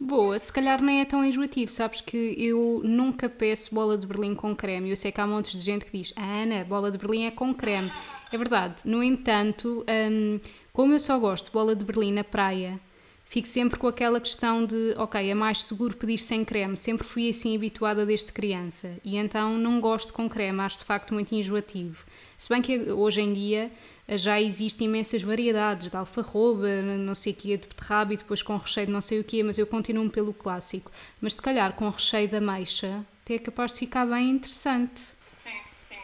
[0.00, 4.32] Boa, se calhar nem é tão enjoativo, sabes que eu nunca peço bola de Berlim
[4.32, 4.90] com creme.
[4.90, 7.32] Eu sei que há montes de gente que diz, ah, Ana, bola de Berlim é
[7.32, 7.90] com creme.
[8.30, 10.38] É verdade, no entanto, hum,
[10.72, 12.78] como eu só gosto de bola de Berlim na praia,
[13.24, 16.76] fico sempre com aquela questão de, ok, é mais seguro pedir sem creme.
[16.76, 21.12] Sempre fui assim habituada desde criança e então não gosto com creme, acho de facto
[21.12, 22.04] muito enjoativo.
[22.38, 23.70] Se bem que hoje em dia
[24.08, 28.56] já existem imensas variedades de alfarroba, não sei o que, de beterraba e depois com
[28.56, 30.88] recheio de não sei o que, mas eu continuo pelo clássico.
[31.20, 35.00] Mas se calhar com recheio da ameixa, até é capaz de ficar bem interessante.
[35.32, 35.50] Sim,
[35.82, 35.98] sim.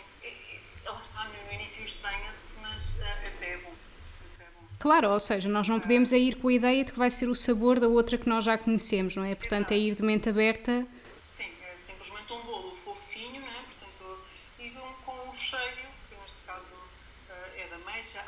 [0.85, 3.73] Ela está no início estranha-se, mas eh, até é bom.
[4.81, 7.29] Claro, ou seja, nós não podemos é ir com a ideia de que vai ser
[7.29, 9.37] o sabor da outra que nós já conhecemos, não é?
[9.37, 9.87] Portanto, é Exato.
[9.87, 10.85] é ir de mente aberta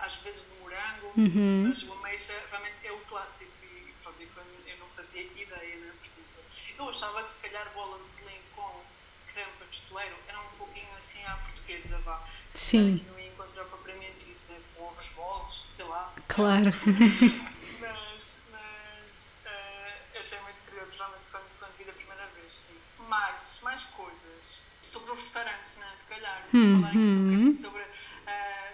[0.01, 1.67] às vezes de morango, uhum.
[1.69, 3.53] mas o ameixa realmente é o clássico
[4.21, 5.93] e pronto, eu não fazia ideia, né?
[5.99, 6.45] Portanto,
[6.79, 8.83] eu achava que se calhar bola de Belém com
[9.33, 12.23] creme pasteleiro era um pouquinho assim à portuguesa, vá.
[12.55, 12.99] Sim.
[12.99, 14.61] Que não ia encontrar propriamente isso, né?
[14.75, 16.15] Com ovos moles, sei lá.
[16.29, 16.73] Claro.
[17.81, 22.79] mas, mas uh, achei muito curioso realmente quando, quando vi da primeira vez, sim.
[23.09, 25.93] Mais, mais coisas sobre os restaurantes, né?
[25.97, 26.81] Se calhar, uhum.
[26.81, 27.87] falar sobre uh,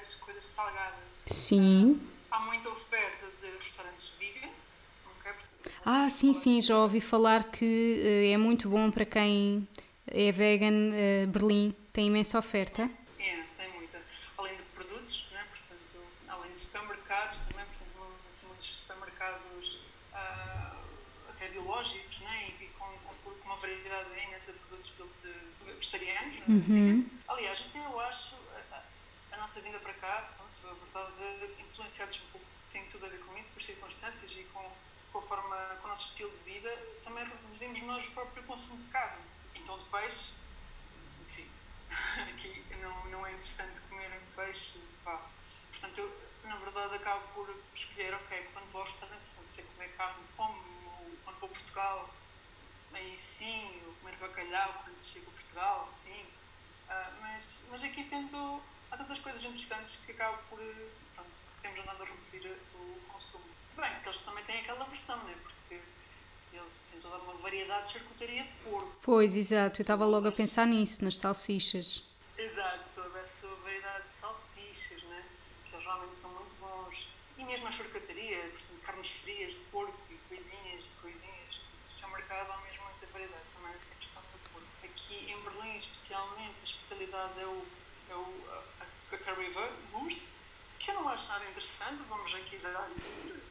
[0.00, 1.24] as coisas salgadas.
[1.26, 1.92] Sim.
[1.92, 4.48] Uh, há muita oferta de restaurantes vegan.
[5.20, 5.32] Okay?
[5.84, 9.66] Ah, sim, sim, já ouvi falar que uh, é muito bom para quem
[10.06, 10.90] é vegan.
[11.28, 12.90] Berlim tem imensa oferta.
[13.18, 14.02] É, tem muita.
[14.36, 15.44] Além de produtos, né?
[15.48, 17.90] portanto, além de supermercados, também, portanto,
[18.48, 19.78] muitos, supermercados
[21.28, 22.52] até biológicos né?
[22.60, 22.86] e com,
[23.24, 24.94] com, uma variedade imensa de produtos
[25.66, 26.36] vegetarianos.
[26.48, 26.98] Uhum.
[26.98, 27.21] Eu acho
[29.52, 33.36] nossa vinda para cá, pronto, a verdade, influenciados um pouco, tem tudo a ver com
[33.36, 34.72] isso, com as circunstâncias e com,
[35.12, 36.70] com a forma, com o nosso estilo de vida,
[37.04, 39.22] também reduzimos nós o próprio consumo de carne.
[39.54, 40.36] Então, de peixe,
[41.26, 41.46] enfim,
[42.32, 44.80] aqui não, não é interessante comer peixe.
[45.04, 49.66] Portanto, eu, na verdade, acabo por escolher, ok, quando vou ao restaurante, se não quiser
[49.66, 50.62] comer carne, como,
[51.24, 52.10] quando vou a Portugal,
[52.94, 56.22] aí sim, ou comer bacalhau quando chego a Portugal, sim.
[56.88, 60.58] Uh, mas, mas aqui tento, há tantas coisas interessantes que acabo por,
[61.16, 63.44] pronto, temos andado a reduzir o consumo.
[63.60, 65.34] Se bem que eles também têm aquela versão, né?
[65.42, 65.80] Porque
[66.52, 68.92] eles têm toda uma variedade de charcutaria de porco.
[69.02, 72.04] Pois, exato, eu estava logo a pensar nisso, nas salsichas.
[72.36, 75.24] Exato, toda essa variedade de salsichas, né?
[75.64, 77.08] Que eles realmente são muito bons.
[77.38, 81.64] E mesmo a charcutaria, portanto, carnes frias de porco e coisinhas e coisinhas.
[81.86, 84.68] O supermercado há mesmo muita variedade também dessa questão do porco.
[84.84, 87.66] Aqui em Berlim, especialmente, a especialidade é o,
[88.10, 88.62] é o
[89.12, 90.40] a, a currywurst,
[90.78, 93.42] que eu não acho nada interessante, vamos aqui já dizer.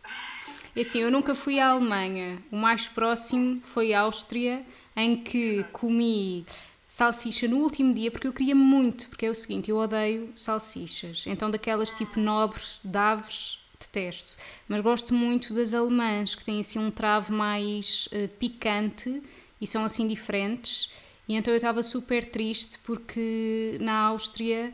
[0.76, 2.42] É assim, eu nunca fui à Alemanha.
[2.52, 5.72] O mais próximo foi a Áustria, em que Exato.
[5.72, 6.46] comi
[6.88, 11.26] salsicha no último dia porque eu queria muito, porque é o seguinte, eu odeio salsichas.
[11.26, 14.38] Então daquelas tipo nobres, de aves, detesto.
[14.68, 19.22] Mas gosto muito das alemãs, que têm assim um travo mais uh, picante
[19.60, 20.92] e são assim diferentes.
[21.28, 24.74] E então eu estava super triste porque na Áustria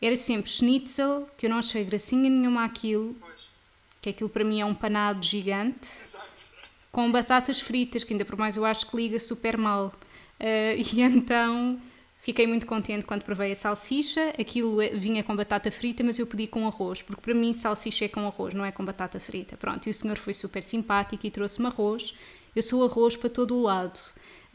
[0.00, 3.16] era sempre schnitzel, que eu não achei gracinha nenhuma aquilo,
[4.00, 5.88] que aquilo para mim é um panado gigante,
[6.92, 9.92] com batatas fritas, que ainda por mais eu acho que liga super mal.
[10.38, 11.80] Uh, e então
[12.26, 14.30] Fiquei muito contente quando provei a salsicha.
[14.36, 18.06] Aquilo é, vinha com batata frita, mas eu pedi com arroz, porque para mim salsicha
[18.06, 19.56] é com arroz, não é com batata frita.
[19.56, 22.16] Pronto, e o senhor foi super simpático e trouxe-me arroz.
[22.56, 24.00] Eu sou arroz para todo o lado.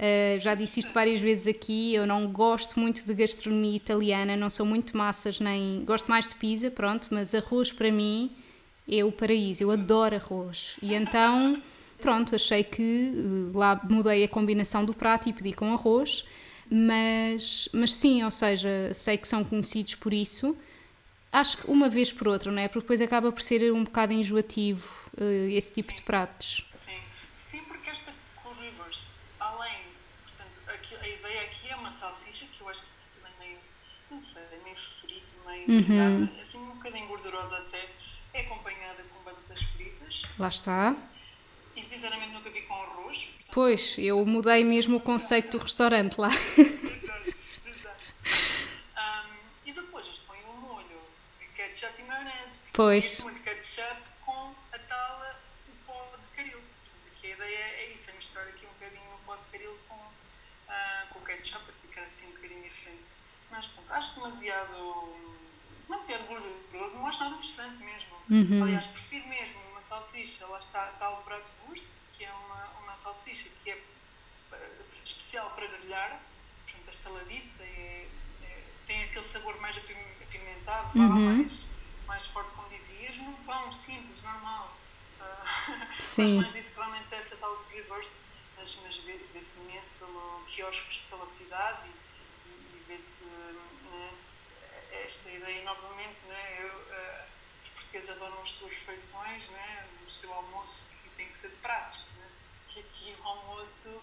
[0.01, 1.93] Uh, já disse isto várias vezes aqui.
[1.93, 5.85] Eu não gosto muito de gastronomia italiana, não sou muito massas, nem.
[5.85, 8.31] Gosto mais de pizza, pronto, mas arroz para mim
[8.89, 9.63] é o paraíso.
[9.63, 10.77] Eu adoro arroz.
[10.81, 11.61] E então,
[11.99, 16.25] pronto, achei que uh, lá mudei a combinação do prato e pedi com arroz
[16.73, 20.57] mas, mas sim, ou seja, sei que são conhecidos por isso.
[21.29, 22.69] Acho que uma vez por outra, não é?
[22.69, 25.95] Porque depois acaba por ser um bocado enjoativo uh, esse tipo sim.
[25.97, 26.69] de pratos.
[26.73, 26.97] Sim,
[27.33, 29.79] sim, porque esta currywurst, além,
[30.23, 33.59] portanto, aqui, a ideia aqui é uma salsicha que eu acho que também meio,
[34.09, 36.39] não sei, meio frito, meio uhum.
[36.39, 37.89] assim um bocadinho gordurosa até,
[38.33, 40.21] é acompanhada com batatas fritas.
[40.39, 40.95] Lá está.
[41.75, 43.25] E sinceramente nunca vi com arroz.
[43.25, 46.29] Portanto, pois, eu mudei mesmo o conceito do restaurante lá.
[46.29, 47.99] exato, exato.
[48.95, 51.01] Um, e depois eles põem um molho
[51.39, 52.59] de ketchup e maionese.
[52.73, 53.17] Pois.
[53.17, 55.35] De ketchup com a tal
[55.67, 56.59] o pó de caril.
[56.83, 59.77] Portanto, aqui a ideia é isso, é misturar aqui um bocadinho o pó de caril
[59.89, 63.07] com, uh, com o ketchup para ficar assim um bocadinho diferente.
[63.49, 65.15] Mas pronto, acho demasiado,
[65.87, 68.15] demasiado gorduroso, não acho nada interessante mesmo.
[68.29, 68.63] Uhum.
[68.63, 73.49] Aliás, prefiro mesmo uma salsicha, lá está a tal bratwurst, que é uma, uma salsicha
[73.63, 73.83] que é
[74.53, 76.21] eh, especial para grelhar,
[76.63, 78.07] portanto, a estaladiça é,
[78.43, 81.37] é, tem aquele sabor mais apimentado, uhum.
[81.37, 81.71] mais,
[82.07, 84.77] mais forte, como dizias, num pão simples, normal.
[85.21, 86.37] Uh, Sim.
[86.37, 88.21] mas mais disso, realmente, essa tal reverse,
[88.57, 92.00] mas, mas vê-se imenso pelo quiosques pela cidade e,
[92.91, 94.13] né,
[95.05, 97.31] esta ideia novamente, né, eu, uh,
[97.91, 99.85] portugueses adoram as suas refeições, né?
[100.05, 101.99] o seu almoço que tem que ser de prato.
[102.17, 102.25] Né?
[102.69, 104.01] Que aqui o almoço,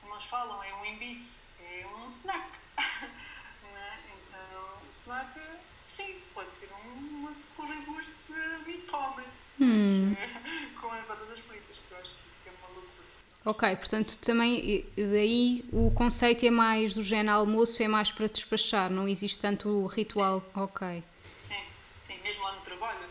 [0.00, 2.58] como nós falam, é um embice, é um snack.
[3.62, 4.02] né?
[4.16, 5.40] Então, o snack,
[5.84, 10.14] sim, pode ser uma currywurst para meatballs, hum.
[10.80, 12.65] com as batatas fritas, que eu acho que isso é uma.
[13.46, 18.90] Ok, portanto também daí o conceito é mais do género almoço, é mais para despachar,
[18.90, 20.40] não existe tanto o ritual.
[20.40, 20.60] Sim.
[20.60, 21.04] Ok.
[21.42, 21.64] Sim,
[22.02, 23.06] sim, mesmo lá no trabalho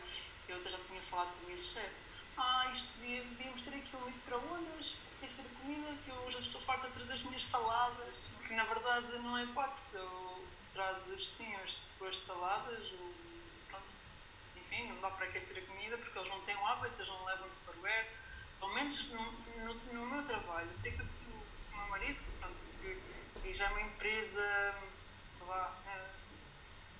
[1.05, 2.05] falado com o meu chefe,
[2.37, 6.87] ah, isto devíamos ter aqui um micro-ondas, tem ser comida, que eu já estou farta
[6.87, 10.43] de trazer as minhas saladas, porque na verdade não é hipótese, eu
[10.73, 13.13] trazes sim as tuas saladas, ou,
[13.69, 13.95] pronto,
[14.57, 17.23] enfim, não dá para aquecer a comida porque eles não têm o hábito, eles não
[17.23, 18.09] levam de parware,
[18.65, 22.97] pelo menos no, no, no, meu trabalho, eu sei que o meu marido, pronto, que,
[23.41, 24.73] que já é uma empresa,
[25.47, 25.77] lá,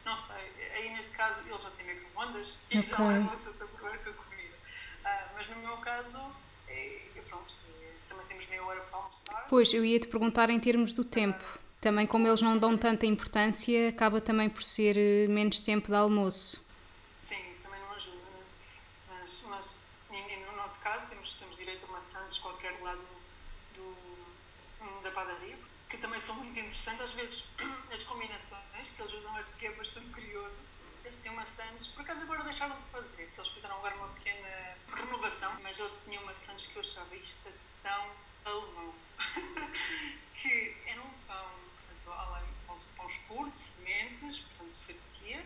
[0.06, 2.90] não sei, aí neste caso eles já têm micro-ondas e okay.
[2.90, 4.56] já levam a Coroa com a comida.
[5.04, 6.20] Ah, mas no meu caso,
[6.68, 9.48] é, pronto, é, também temos meia hora para almoçar.
[9.50, 11.44] Pois, eu ia te perguntar em termos do tempo.
[11.82, 15.96] Também, como eles não dão tanta importância, acaba também por ser eh, menos tempo de
[15.96, 16.68] almoço.
[17.22, 18.18] Sim, isso também não ajuda.
[19.10, 19.85] Mas, mas no
[20.66, 23.06] nosso caso, temos, temos direito a maçãs qualquer lado
[23.76, 25.56] do, da padaria,
[25.88, 27.52] que também são muito interessantes, às vezes
[27.94, 30.62] as combinações que eles usam, acho que é bastante curioso.
[31.04, 35.56] eles tinham maçãs, por acaso agora deixaram de fazer, eles fizeram agora uma pequena renovação,
[35.62, 38.10] mas eles tinham maçãs que eu achava isto tão
[38.44, 38.96] alemão.
[40.34, 42.44] que era um pão, portanto, além
[43.06, 45.46] escuro, de sementes, portanto, fatia,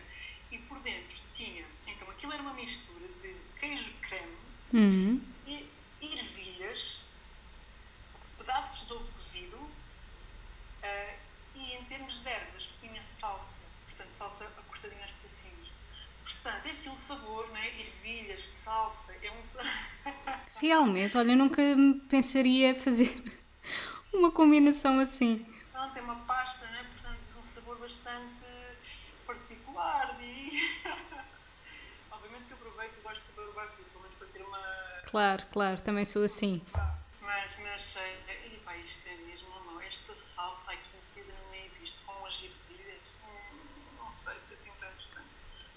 [0.50, 5.20] e por dentro tinha, então aquilo era uma mistura de queijo creme Uhum.
[5.46, 5.68] e
[6.00, 7.08] ervilhas,
[8.38, 9.58] pedaços de ovo cozido
[10.82, 11.14] ah,
[11.54, 15.70] e em termos de ervas punha salsa, portanto salsa cortadinha aos pedacinhos.
[16.24, 17.80] Portanto, é assim um sabor, né?
[17.80, 19.70] ervilhas, salsa, é um sabor.
[20.60, 21.62] Realmente, olha, eu nunca
[22.08, 23.22] pensaria fazer
[24.12, 25.44] uma combinação assim.
[25.74, 26.86] Não, tem uma pasta, né?
[26.92, 28.42] portanto é um sabor bastante
[29.26, 30.79] particular, diria.
[32.80, 34.58] Obviamente que eu gosto de provar tudo, pelo menos para ter uma.
[35.04, 36.62] Claro, claro, também sou assim.
[37.20, 38.16] Mas, mas sei,
[38.46, 42.34] e pá, isto é mesmo não, esta salsa aqui metida no meio disto com as
[42.34, 43.56] ervilhas, hum,
[44.02, 45.28] não sei se é assim tão interessante.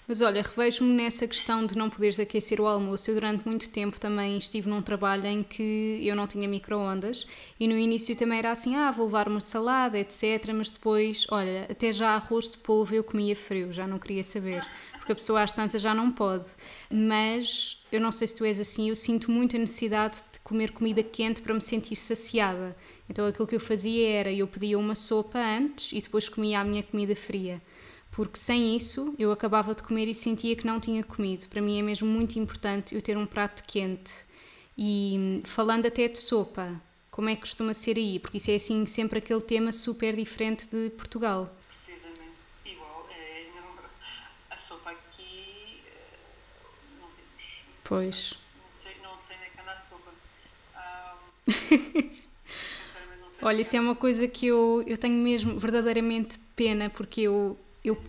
[0.06, 3.10] Mas olha, revejo-me nessa questão de não poderes aquecer o almoço.
[3.10, 7.26] Eu durante muito tempo também estive num trabalho em que eu não tinha micro-ondas
[7.58, 10.52] e no início também era assim, ah, vou levar uma salada, etc.
[10.54, 14.62] Mas depois, olha, até já arroz de polvo eu comia frio, já não queria saber.
[15.04, 16.48] Porque a pessoa às tantas já não pode.
[16.90, 20.70] Mas eu não sei se tu és assim, eu sinto muito a necessidade de comer
[20.70, 22.74] comida quente para me sentir saciada.
[23.06, 26.64] Então aquilo que eu fazia era, eu pedia uma sopa antes e depois comia a
[26.64, 27.60] minha comida fria
[28.10, 31.48] porque sem isso eu acabava de comer e sentia que não tinha comido.
[31.48, 34.12] Para mim é mesmo muito importante eu ter um prato quente.
[34.78, 38.18] E falando até de sopa, como é que costuma ser aí?
[38.18, 41.56] Porque isso é assim sempre aquele tema super diferente de Portugal.
[41.68, 43.08] Precisamente igual.
[43.10, 43.84] É, não,
[44.50, 46.18] a sopa aqui eh,
[46.98, 47.62] não temos.
[47.84, 48.34] Pois.
[48.64, 50.10] Não sei, não sei nem que anda a sopa.
[53.42, 57.22] Ah, Olha, nem isso é uma coisa que eu, eu tenho mesmo verdadeiramente pena, porque
[57.22, 58.00] eu, eu,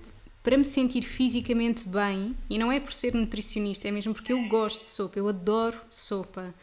[0.43, 4.47] para me sentir fisicamente bem, e não é por ser nutricionista, é mesmo porque eu
[4.47, 6.53] gosto de sopa, eu adoro sopa.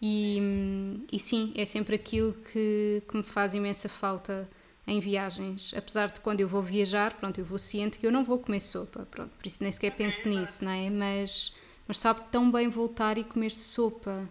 [0.00, 4.48] E, hum, e sim, é sempre aquilo que, que me faz imensa falta
[4.86, 5.72] em viagens.
[5.76, 8.60] Apesar de quando eu vou viajar, pronto, eu vou ciente que eu não vou comer
[8.60, 10.90] sopa, pronto, por isso nem sequer penso nisso, não é?
[10.90, 11.54] Mas,
[11.86, 14.28] mas sabe tão bem voltar e comer sopa.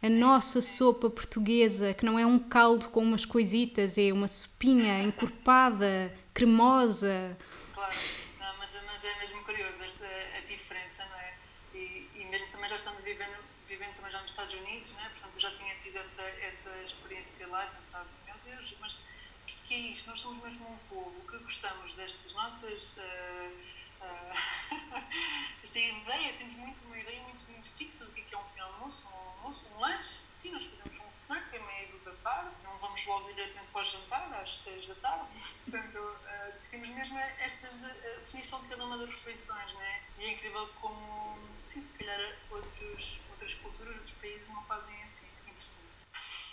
[0.00, 5.02] A nossa sopa portuguesa, que não é um caldo com umas coisitas, é uma sopinha
[5.02, 7.36] encorpada, cremosa.
[7.72, 7.94] Claro,
[8.38, 11.34] não, mas, mas é mesmo curioso esta a diferença, não é?
[11.74, 15.08] E, e mesmo também já estando vivendo, vivendo também já nos Estados Unidos, não é?
[15.08, 19.00] Portanto, eu já tinha tido essa, essa experiência lá pensava, meu Deus, mas
[19.48, 20.10] que, que é isto?
[20.10, 22.98] Nós somos mesmo um povo que gostamos destas nossas.
[22.98, 23.50] ah,
[24.00, 25.02] ah,
[25.64, 28.44] esta ideia, temos muito, uma ideia muito, muito fixa do que é, que é um
[28.44, 30.04] pequeno almoço, um almoço, um lanche.
[30.26, 33.84] Sim, nós fazemos um snack a meio da tarde, não vamos logo diretamente para o
[33.84, 35.26] jantar, às seis da tarde.
[35.64, 40.02] Portanto, ah, temos mesmo estas, a definição de cada uma das refeições, não é?
[40.18, 45.26] E é incrível como, sim, se calhar outros, outras culturas, outros países não fazem assim.
[45.46, 45.87] Interessante.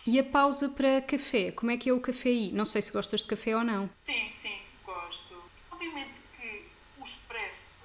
[0.05, 1.51] E a pausa para café?
[1.51, 2.51] Como é que é o café aí?
[2.51, 3.89] Não sei se gostas de café ou não.
[4.03, 5.33] Sim, sim, gosto.
[5.71, 6.65] Obviamente que
[6.99, 7.79] o expresso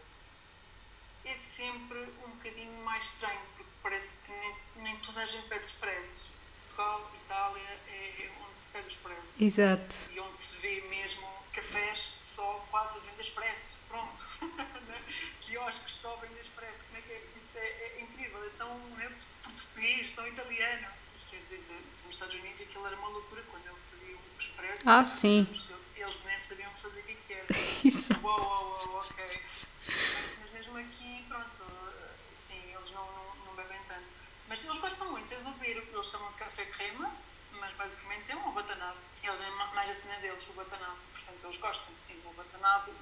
[1.25, 5.65] é sempre um bocadinho mais estranho, porque parece que nem, nem toda a gente pede
[5.65, 6.33] expresso.
[6.69, 9.43] Portugal, Itália é onde se pede expresso.
[9.43, 9.97] Exato.
[10.13, 13.79] E onde se vê mesmo cafés só quase a vender expresso.
[13.89, 14.25] Pronto.
[14.91, 15.03] Né?
[15.41, 16.85] Quiosques só a vender expresso.
[16.87, 17.23] Como é que é?
[17.41, 18.45] Isso é, é incrível.
[18.45, 19.09] É tão é,
[19.43, 21.00] português, tão italiano.
[21.29, 21.73] Quer dizer, de-
[22.05, 24.89] nos Estados Unidos aquilo era uma loucura quando eu pedi um expresso.
[24.89, 25.47] Ah, sim.
[25.97, 27.47] Eles nem sabiam fazer o que é era.
[27.85, 28.21] Exato.
[28.27, 29.43] Uau, uau, uau, ok.
[30.23, 31.65] Mas, mas mesmo aqui, pronto,
[32.33, 34.11] sim, eles não, não, não bebem tanto.
[34.49, 37.15] Mas eles gostam muito de beber o que eles chamam de café crema,
[37.53, 39.05] mas basicamente é um abatanado.
[39.23, 40.97] Eles é ma- mais a cena deles, o abatanado.
[41.13, 42.93] Portanto, eles gostam sim do abatanado,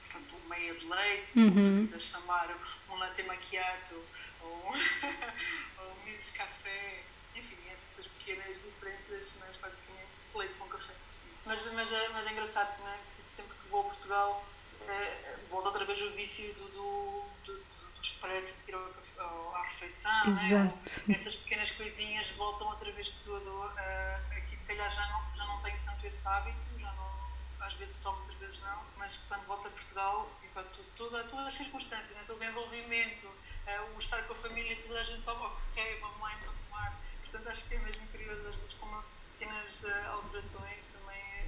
[0.00, 2.54] portanto, o meia de leite, como tu quiseres chamar,
[2.88, 4.04] um latte macchiato,
[4.42, 4.72] ou,
[5.78, 7.02] ou um milho de café,
[7.34, 10.94] enfim, essas pequenas diferenças, mas basicamente leite com café.
[11.10, 11.30] Sim.
[11.44, 14.44] Mas, mas, é, mas é engraçado né, que sempre que vou a Portugal
[14.88, 17.54] eh, volta outra vez o vício do, do, do,
[17.94, 20.24] do expresso a seguir ao ao- à refeição.
[20.26, 20.68] né?
[21.14, 23.70] Essas pequenas coisinhas voltam outra vez tudo.
[23.78, 27.30] eh, aqui se calhar já não, já não tenho tanto esse hábito, já não,
[27.66, 31.24] às vezes tomo, outras vezes não, mas quando volto a Portugal, e quando tu- toda,
[31.24, 33.30] todas as circunstâncias, né, todo o envolvimento,
[33.66, 37.00] eh, o estar com a família, toda a gente toma, ok, vamos lá então tomar.
[37.30, 39.02] Portanto, acho que é mesmo curioso, às vezes, como
[39.38, 41.46] pequenas eh, alterações também eh,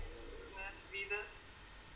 [0.55, 1.17] na vida,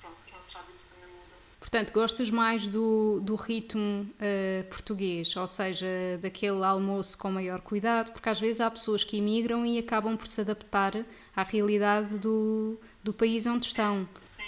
[0.01, 1.39] pronto, os nossos hábitos também mudam.
[1.61, 5.87] Portanto, gostas mais do, do ritmo eh, português, ou seja,
[6.20, 10.26] daquele almoço com maior cuidado, porque às vezes há pessoas que imigram e acabam por
[10.26, 10.93] se adaptar
[11.34, 14.09] à realidade do, do país onde estão.
[14.28, 14.43] Sim.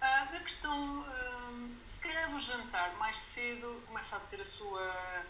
[0.00, 4.44] Ah, na questão, ah, se calhar do no jantar, mais cedo, começa a ter a
[4.44, 5.24] sua,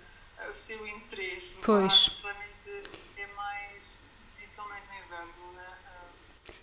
[0.50, 1.62] o seu interesse.
[1.64, 2.20] Pois.
[2.22, 2.36] Mais,
[4.58, 5.78] principalmente no inverno, né?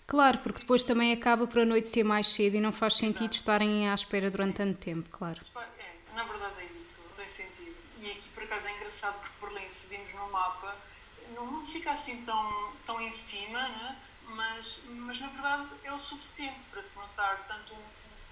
[0.06, 3.22] Claro, porque depois também acaba por a noite ser mais cedo e não faz sentido
[3.22, 3.36] Exato.
[3.36, 5.40] estarem à espera durante tanto tempo, claro.
[5.78, 7.74] É, na verdade é isso, não tem sentido.
[7.96, 10.76] E aqui por acaso é engraçado porque Berlim, se vimos no mapa,
[11.34, 13.96] não fica assim tão, tão em cima, né?
[14.28, 17.74] mas, mas na verdade é o suficiente para se notar tanto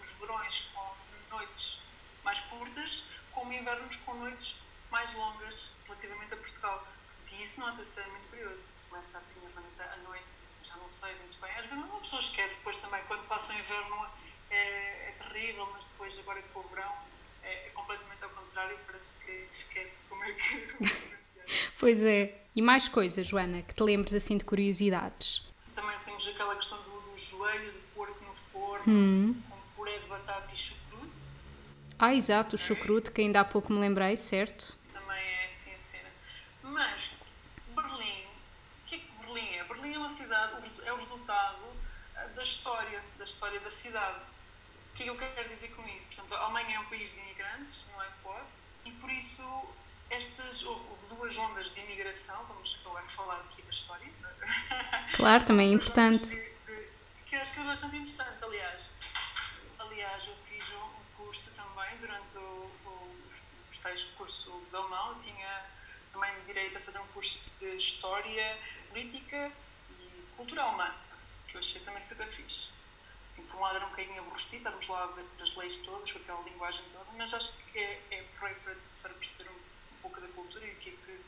[0.00, 1.80] os verões com noites
[2.22, 4.56] mais curtas, como invernos com noites
[4.90, 6.86] mais longas relativamente a Portugal.
[7.32, 8.72] E isso nota-se, é muito curioso.
[8.88, 11.50] Começa assim a noite, já não sei muito bem.
[11.50, 14.06] Às vezes uma pessoa esquece depois também, quando passa o inverno
[14.50, 16.92] é, é terrível, mas depois, agora que o verão,
[17.42, 20.76] é, é, completamente ao contrário, parece que esquece como é que.
[21.78, 22.40] pois é.
[22.54, 25.52] E mais coisas, Joana, que te lembres assim de curiosidades?
[25.74, 29.42] Também temos aquela questão do, do joelho de porco no forno, hum.
[29.50, 31.36] com puré de batata e chucrute.
[31.98, 34.78] Ah, exato, o chucrute, que ainda há pouco me lembrei, certo?
[34.92, 36.08] Também é assim a cena.
[36.62, 37.10] Mas
[37.74, 39.64] Berlim, o que é que Berlim é?
[39.64, 40.52] Berlim é uma cidade,
[40.86, 41.62] é o resultado
[42.16, 44.18] ah, da história, da história da cidade.
[44.90, 46.06] O que é que eu quero dizer com isso?
[46.08, 49.42] Portanto, a Alemanha é um país de imigrantes, não é hipótese, e por isso
[50.10, 54.08] estas, houve, houve, duas ondas de imigração, vamos então agora falar aqui da história.
[55.16, 56.26] Claro, também é importante.
[56.26, 56.88] De, de,
[57.26, 58.92] que acho que é bastante interessante, aliás.
[59.78, 63.18] Aliás, eu fiz um curso também durante o, o,
[63.70, 65.64] os tais curso Belmão, tinha
[66.12, 68.56] também direito a fazer um curso de História
[68.90, 69.50] Política
[69.90, 70.94] e Cultura Alemã,
[71.54, 72.68] que eu achei também super fixe.
[73.28, 76.18] Assim, por um lado era um bocadinho aborrecido, estamos lá ver as leis todas, com
[76.18, 80.66] aquela linguagem toda, mas acho que é, é para, para perceber um pouco da cultura
[80.66, 81.20] e o que é que,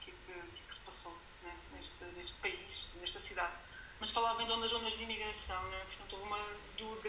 [0.00, 3.52] que, é que, é que se passou né, neste, neste país, nesta cidade.
[4.00, 5.84] Mas falavam de ondas, ondas de imigração, né?
[5.84, 6.56] portanto houve uma,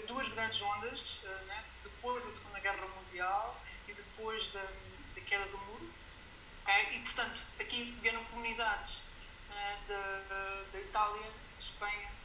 [0.08, 1.64] duas grandes ondas, eh, né?
[1.84, 4.64] depois da Segunda Guerra Mundial e depois da,
[5.16, 5.90] da queda do muro.
[6.64, 6.98] Okay?
[6.98, 9.04] E, portanto, aqui vieram comunidades
[9.50, 12.19] uh, da, da Itália, Espanha,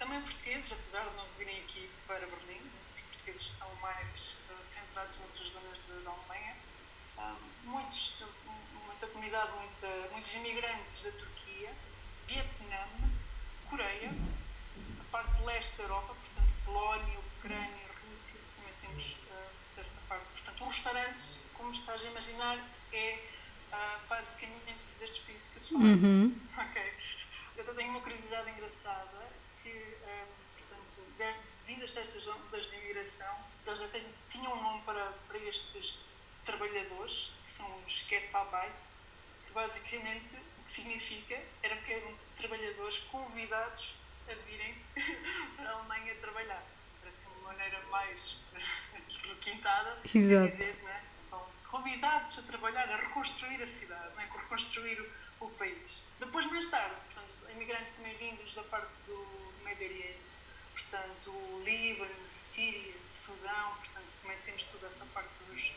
[0.00, 2.60] também portugueses, apesar de não virem aqui para Berlim.
[2.96, 6.56] Os portugueses estão mais uh, centrados noutras zonas da Alemanha
[7.64, 8.22] muitos,
[8.86, 11.72] muita comunidade, muita, muitos imigrantes da Turquia,
[12.26, 12.86] Vietnã,
[13.68, 14.10] Coreia,
[15.00, 20.24] a parte leste da Europa, portanto, Polónia, Ucrânia, Rússia, também temos uh, dessa parte.
[20.32, 22.58] Portanto, os restaurantes, como estás a imaginar,
[22.92, 23.22] é
[23.72, 25.78] uh, basicamente destes países que eu sou.
[25.78, 26.36] Uhum.
[26.56, 26.94] Ok.
[27.56, 29.28] Eu tenho uma curiosidade engraçada
[29.62, 31.02] que, uh, portanto,
[31.66, 33.36] vindas destas ondas de imigração,
[33.66, 36.00] eles até tinham um nome para, para estes
[36.44, 38.74] trabalhadores, que são os Gestarbeit,
[39.46, 43.96] que basicamente o que significa era que eram trabalhadores convidados
[44.28, 44.76] a virem
[45.56, 46.64] para a Alemanha trabalhar.
[47.00, 48.38] Parece uma maneira mais
[49.28, 51.02] requintada de dizer, não é?
[51.18, 54.22] São convidados a trabalhar, a reconstruir a cidade, é?
[54.22, 56.02] a reconstruir o, o país.
[56.18, 59.39] Depois, mais tarde, portanto, imigrantes também vindos da parte do
[59.70, 60.38] Médio Oriente,
[60.72, 65.72] portanto, Líbano, Síria, Sudão, portanto, também temos toda essa parte dos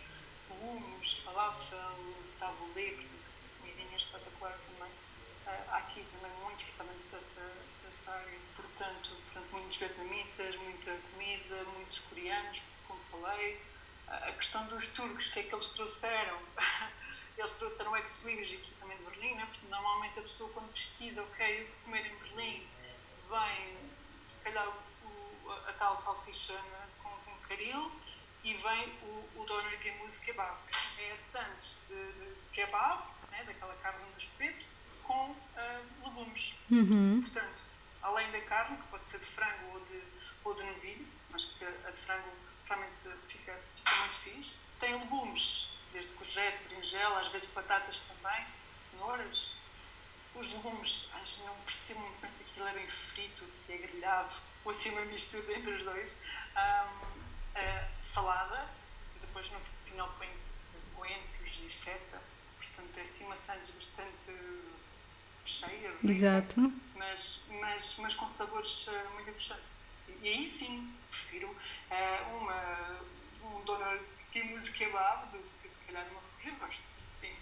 [0.50, 2.00] hummus, falafel,
[2.40, 4.92] tabulé, portanto, essa comidinha espetacular também.
[5.46, 7.52] Uh, há aqui também muitos restaurantes dessa,
[7.86, 13.62] dessa área, portanto, portanto, muitos vietnamitas, muita comida, muitos coreanos, como falei.
[14.08, 16.40] Uh, a questão dos turcos, o que é que eles trouxeram?
[17.38, 19.46] eles trouxeram o ex-libris aqui também de Berlim, né?
[19.46, 22.74] Portanto, normalmente a pessoa quando pesquisa, ok, o que comer em Berlim,
[23.30, 23.83] vem,
[24.34, 26.90] se calhar, o, a, a tal salsicha né?
[27.02, 27.92] com, com caril,
[28.44, 30.58] e vem o, o doner gemuz kebab.
[30.98, 34.66] É sandes de, de kebab, né, daquela carne do espeto,
[35.04, 36.56] com uh, legumes.
[36.70, 37.22] Uhum.
[37.22, 37.62] Portanto,
[38.02, 40.02] além da carne, que pode ser de frango ou de,
[40.44, 42.30] ou de novilho, mas que a de frango
[42.66, 48.46] realmente fica, fica muito fixe, tem legumes, desde courgette, berinjela, às vezes batatas também,
[48.78, 49.52] cenouras.
[50.36, 53.78] Os legumes, acho que não percebo muito bem se aquilo é bem frito, se é
[53.78, 54.34] grelhado,
[54.66, 56.18] ou se é uma mistura entre os dois.
[56.56, 57.14] Um,
[58.14, 58.70] salada
[59.16, 60.30] e depois no final põe
[60.96, 62.22] coentros e feta.
[62.58, 64.32] Portanto, é assim uma sandes bastante
[65.44, 66.74] cheia, rica, Exato.
[66.96, 69.78] Mas, mas, mas com sabores uh, muito interessantes.
[69.98, 70.18] Sim.
[70.22, 73.02] E aí sim, prefiro uh, uma,
[73.44, 74.00] um doner
[74.32, 76.88] kimus kebab do que se calhar uma eu gosto.
[77.10, 77.36] Sim.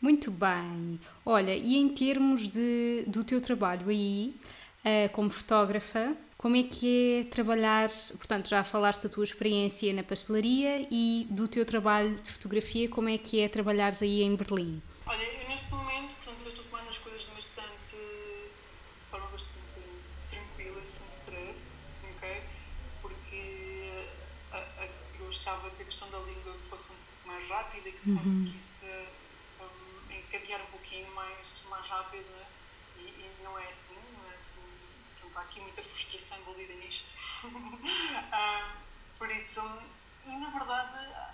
[0.00, 1.00] Muito bem.
[1.24, 4.36] Olha, e em termos de, do teu trabalho aí,
[4.84, 7.88] uh, como fotógrafa, como é que é trabalhar?
[8.18, 13.08] Portanto, já falaste da tua experiência na pastelaria e do teu trabalho de fotografia, como
[13.08, 14.82] é que é trabalhares aí em Berlim?
[15.06, 19.80] Olha, eu neste momento, portanto, eu estou tomando as coisas bastante, de forma bastante
[20.30, 21.78] tranquila, sem stress,
[22.14, 22.42] ok?
[23.00, 23.90] Porque
[24.52, 24.88] a, a,
[25.18, 28.18] eu achava que a questão da língua fosse um pouco mais rápida e que uhum.
[28.18, 28.86] conseguisse
[29.58, 31.12] um, encadear um pouquinho
[31.86, 32.46] mais rápido, né?
[32.96, 34.62] e, e, não é assim, não é assim.
[35.20, 37.16] Portanto, há aqui muita frustração envolvida nisto.
[37.44, 38.76] uh,
[39.18, 39.60] por isso,
[40.24, 41.32] e na verdade,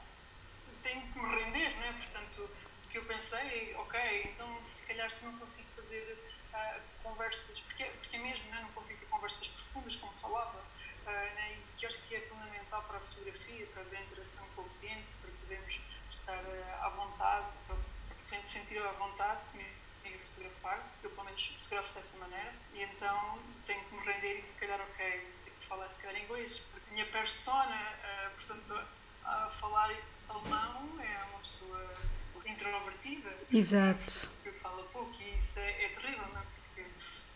[0.82, 1.92] tenho que me render, não é?
[1.92, 2.50] Portanto,
[2.84, 6.18] o que eu pensei, ok, então se calhar se não consigo fazer
[6.52, 11.54] uh, conversas, porque, porque mesmo né, não consigo ter conversas profundas, como falava, uh, né,
[11.54, 15.12] e que acho que é fundamental para a fotografia, para a interação com o cliente,
[15.14, 15.80] para podermos
[16.10, 16.44] estar
[16.82, 21.46] à vontade, para, para o cliente sentir à vontade comigo a fotografar, eu pelo menos
[21.46, 25.66] fotografo dessa maneira, e então tenho que me render e se calhar, ok, tenho que
[25.66, 27.98] falar se calhar inglês, porque a minha persona,
[28.34, 28.80] portanto,
[29.24, 29.94] a falar
[30.28, 31.96] alemão é uma pessoa
[32.44, 33.30] introvertida.
[33.50, 34.30] Exato.
[34.42, 36.44] Que fala pouco e isso é, é terrível, não é?
[36.44, 36.86] Porque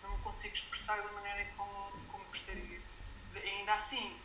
[0.03, 2.81] não me consigo expressar da maneira como, como gostaria.
[3.35, 4.19] Ainda assim,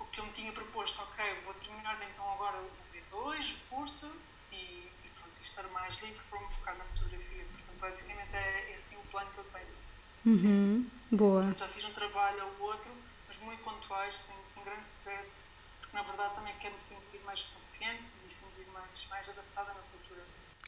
[0.00, 4.14] o que eu me tinha proposto, ok, vou terminar então agora o B2, o curso,
[4.50, 7.44] e, e pronto, e estar mais livre para me focar na fotografia.
[7.52, 9.82] Portanto, basicamente é, é assim o plano que eu tenho.
[10.24, 10.86] Uhum.
[11.10, 11.52] Boa.
[11.56, 12.90] já fiz um trabalho ou outro,
[13.28, 15.48] mas muito pontuais, sem, sem grande stress,
[15.80, 19.80] porque na verdade também quero me sentir mais confiante e sentir mais, mais adaptada na
[19.80, 20.24] cultura.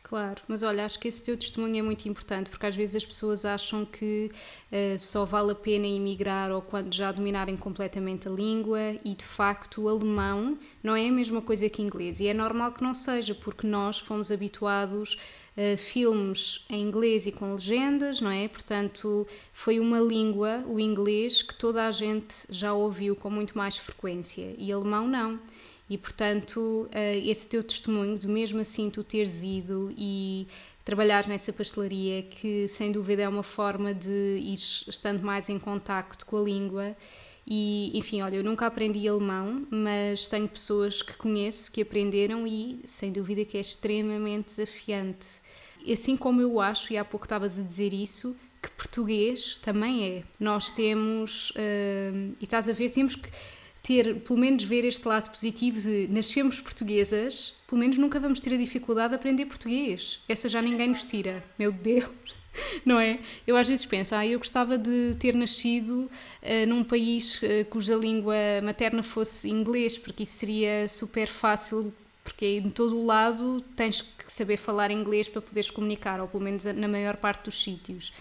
[0.07, 3.07] Claro, mas olha, acho que esse teu testemunho é muito importante porque às vezes as
[3.07, 4.31] pessoas acham que
[4.71, 9.25] uh, só vale a pena emigrar ou quando já dominarem completamente a língua e de
[9.25, 12.93] facto o alemão não é a mesma coisa que inglês e é normal que não
[12.93, 15.19] seja porque nós fomos habituados
[15.57, 18.47] a filmes em inglês e com legendas, não é?
[18.49, 23.79] Portanto, foi uma língua, o inglês, que toda a gente já ouviu com muito mais
[23.79, 25.39] frequência e alemão não.
[25.89, 30.47] E, portanto, eh, esse teu testemunho de mesmo assim tu teres ido e
[30.85, 36.25] trabalhares nessa pastelaria, que sem dúvida é uma forma de ir estando mais em contacto
[36.27, 36.97] com a língua.
[37.47, 42.81] E, enfim, olha, eu nunca aprendi alemão, mas tenho pessoas que conheço que aprenderam e,
[42.87, 45.43] sem dúvida, que é extremamente desafiante.
[45.91, 50.23] Assim como eu acho, e há pouco estavas a dizer isso, que português também é.
[50.41, 53.29] Nós temos, uh, e estás a ver, temos que
[53.85, 58.55] ter, pelo menos ver este lado positivo de nascemos portuguesas, pelo menos nunca vamos ter
[58.55, 60.21] a dificuldade de aprender português.
[60.27, 61.45] Essa já ninguém nos tira.
[61.59, 62.35] Meu Deus!
[62.87, 63.19] Não é?
[63.47, 66.11] Eu às vezes penso, ah, eu gostava de ter nascido
[66.43, 72.47] uh, num país uh, cuja língua materna fosse inglês, porque isso seria super fácil, porque
[72.47, 76.65] em todo o lado tens que saber falar inglês para poderes comunicar, ou pelo menos
[76.65, 78.13] na maior parte dos sítios.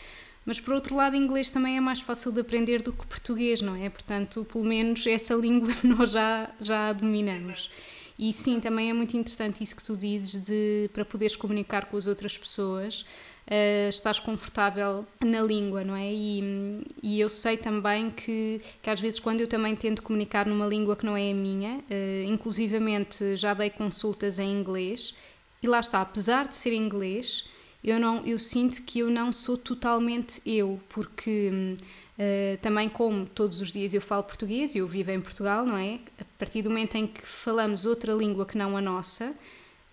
[0.45, 3.75] Mas por outro lado, inglês também é mais fácil de aprender do que português, não
[3.75, 3.89] é?
[3.89, 7.69] Portanto, pelo menos essa língua nós já, já a dominamos.
[8.17, 11.97] E sim, também é muito interessante isso que tu dizes de para poderes comunicar com
[11.97, 13.01] as outras pessoas,
[13.47, 16.13] uh, estás confortável na língua, não é?
[16.13, 20.67] E, e eu sei também que, que às vezes quando eu também tento comunicar numa
[20.67, 25.15] língua que não é a minha, uh, inclusivamente já dei consultas em inglês,
[25.61, 27.49] e lá está, apesar de ser inglês,
[27.83, 31.75] eu não eu sinto que eu não sou totalmente eu porque
[32.17, 35.77] uh, também como todos os dias eu falo português e eu vivo em Portugal não
[35.77, 35.99] é?
[36.19, 39.35] A partir do momento em que falamos outra língua que não a nossa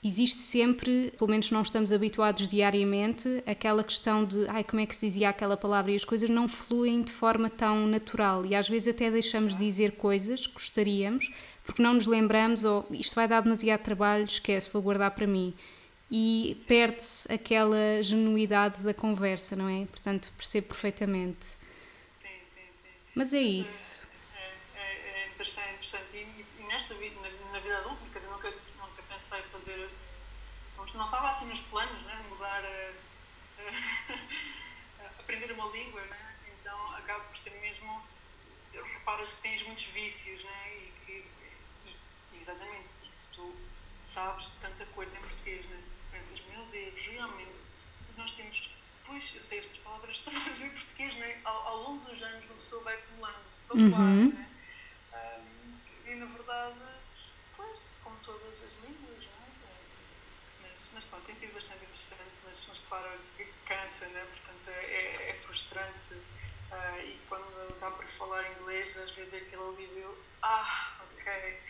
[0.03, 4.97] existe sempre, pelo menos não estamos habituados diariamente, aquela questão de ai, como é que
[4.97, 5.93] se dizia aquela palavra?
[5.93, 8.47] E as coisas não fluem de forma tão natural.
[8.47, 11.31] E às vezes até deixamos de dizer coisas que gostaríamos
[11.65, 15.55] porque não nos lembramos ou isto vai dar demasiado trabalho, esquece, vou guardar para mim
[16.11, 19.87] e perde-se aquela genuidade da conversa, não é?
[19.87, 21.47] Portanto, percebo perfeitamente.
[22.15, 22.89] Sim, sim, sim.
[23.15, 24.09] Mas é isso.
[24.35, 26.17] É, é, é interessante, é interessante.
[26.17, 29.89] E, e nesta vida, na, na, vida adulta, porque eu nunca, nunca pensei fazer.
[30.77, 32.25] Não estava assim nos planos, né?
[32.29, 32.65] Mudar.
[32.65, 32.91] A,
[33.63, 36.37] a, aprender uma língua, né?
[36.59, 38.03] Então acaba por ser mesmo.
[38.73, 40.75] Reparas que tens muitos vícios, né?
[40.75, 41.25] E que.
[41.87, 42.97] E, exatamente.
[43.05, 43.55] E tu
[44.11, 45.81] sabes tanta coisa em português, né?
[45.93, 47.71] Tu pensas, meu Deus, realmente,
[48.17, 48.75] nós temos.
[49.07, 51.41] Pois, eu sei estas palavras todas em português, né?
[51.45, 53.39] Ao, ao longo dos anos, uma pessoa vai acumulando
[53.69, 54.33] vocabulário, uhum.
[54.33, 54.51] né?
[55.15, 56.77] Um, e na verdade,
[57.57, 59.49] pois, como todas as línguas, né?
[60.63, 63.21] Mas, mas pronto, tem sido bastante interessante, mas, mas claro,
[63.65, 64.27] cansa, né?
[64.29, 66.15] Portanto, é, é, é frustrante.
[66.15, 71.61] Uh, e quando dá para falar inglês, às vezes é aquele alívio, ah, ok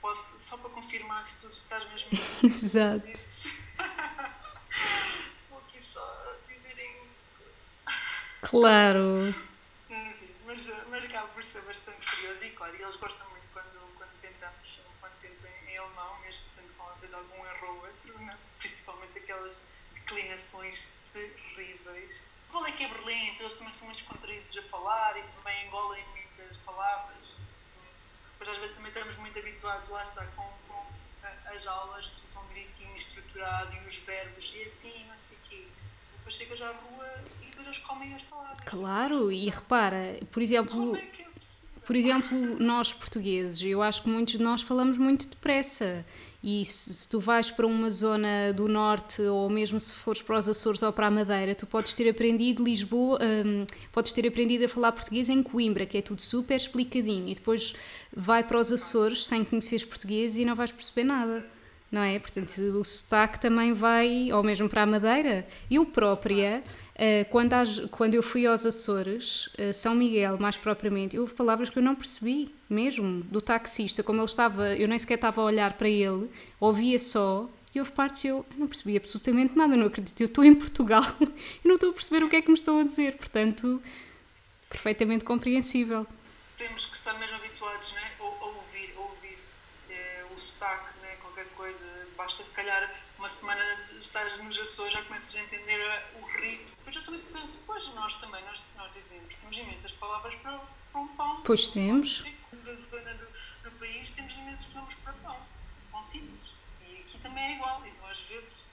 [0.00, 2.10] posso, só para confirmar se tu estás mesmo.
[2.42, 3.06] Exato.
[5.48, 7.78] Vou aqui só dizer em inglês.
[8.42, 9.16] Claro.
[10.46, 14.80] mas, mas acaba por ser bastante curioso e claro, eles gostam muito quando, quando tentamos,
[15.00, 16.70] quando tento em, em alemão, mesmo sendo
[17.04, 18.38] às algum erro ou outro, né?
[18.58, 22.30] principalmente aquelas declinações terríveis.
[22.50, 23.28] Qual é que é Berlim?
[23.28, 27.34] Então eles também são muito descontraídos a falar e também engolem muitas palavras
[28.40, 30.86] Mas às vezes também estamos muito habituados, lá está, com, com
[31.54, 35.66] as aulas, tudo tão direitinho, estruturado, e os verbos, e assim, não sei o quê.
[36.16, 38.64] Depois chegas à rua e depois eles comem as palavras.
[38.64, 40.70] Claro, e repara, por exemplo.
[40.72, 41.59] Como é que é possível?
[41.90, 46.06] Por exemplo, nós portugueses, eu acho que muitos de nós falamos muito depressa.
[46.40, 50.48] E se, tu vais para uma zona do norte, ou mesmo se fores para os
[50.48, 54.68] Açores ou para a Madeira, tu podes ter aprendido Lisboa, hum, podes ter aprendido a
[54.68, 57.74] falar português em Coimbra, que é tudo super explicadinho, e depois
[58.14, 61.44] vai para os Açores sem conheceres português e não vais perceber nada.
[61.90, 62.18] Não é?
[62.20, 65.46] Portanto, o sotaque também vai, ou mesmo para a Madeira.
[65.68, 66.62] Eu própria,
[66.94, 67.54] eh, quando,
[67.88, 71.96] quando eu fui aos Açores, eh, São Miguel mais propriamente, houve palavras que eu não
[71.96, 76.30] percebi, mesmo, do taxista, como ele estava, eu nem sequer estava a olhar para ele,
[76.60, 80.54] ouvia só, e houve partes eu, não percebi absolutamente nada, não acredito, eu estou em
[80.54, 81.02] Portugal
[81.64, 83.82] e não estou a perceber o que é que me estão a dizer, portanto,
[84.68, 86.06] perfeitamente compreensível.
[86.56, 89.38] Temos que estar mesmo habituados né, a, ouvir, a ouvir
[89.88, 90.99] é, o sotaque,
[91.40, 93.62] qualquer coisa, basta se calhar uma semana
[94.00, 95.80] estás nos Açores, já começas a entender
[96.20, 96.70] o ritmo.
[96.76, 100.58] Depois eu também penso, pois nós também, nós, nós dizemos, temos imensas palavras para,
[100.92, 101.42] para um pão.
[101.42, 102.24] Pois temos.
[102.52, 103.26] Da zona do,
[103.62, 105.46] do, país temos imensos nomes para pão,
[105.90, 106.52] pão simples.
[106.86, 108.66] E aqui também é igual, então às vezes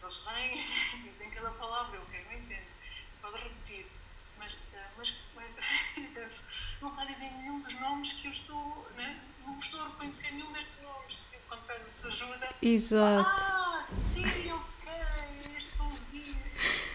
[0.00, 2.66] eles vêm e dizem cada palavra, eu não entendo.
[3.20, 3.86] Pode repetir.
[4.38, 5.56] Mas, eh, mas, mas
[6.14, 6.48] penso,
[6.80, 9.20] não está a dizer nenhum dos nomes que eu estou, né?
[9.44, 12.48] não estou a reconhecer nenhum destes nomes quando pedes ajuda.
[12.60, 13.42] Exato.
[13.42, 14.92] Ah, sim, ok,
[15.56, 16.36] este pãozinho.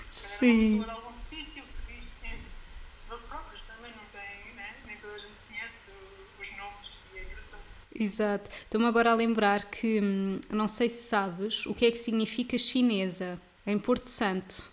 [0.08, 0.80] Sim.
[0.80, 2.28] Uma algum sítio que diz que
[3.10, 4.76] nós próprios também não tem, né?
[4.86, 5.89] nem toda a gente conhece
[6.39, 7.62] os nomes e é engraçado.
[7.95, 8.49] Exato.
[8.51, 12.58] Estou-me agora a lembrar que, hum, não sei se sabes, o que é que significa
[12.58, 14.72] chinesa em Porto Santo.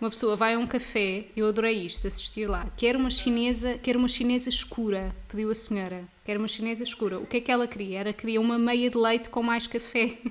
[0.00, 2.66] Uma pessoa vai a um café, eu adorei isto, assistir lá.
[2.76, 6.04] Quer uma chinesa, quer uma chinesa escura, pediu a senhora.
[6.24, 7.18] Quer uma chinesa escura.
[7.18, 7.98] O que é que ela queria?
[8.00, 10.16] Era queria uma meia de leite com mais café.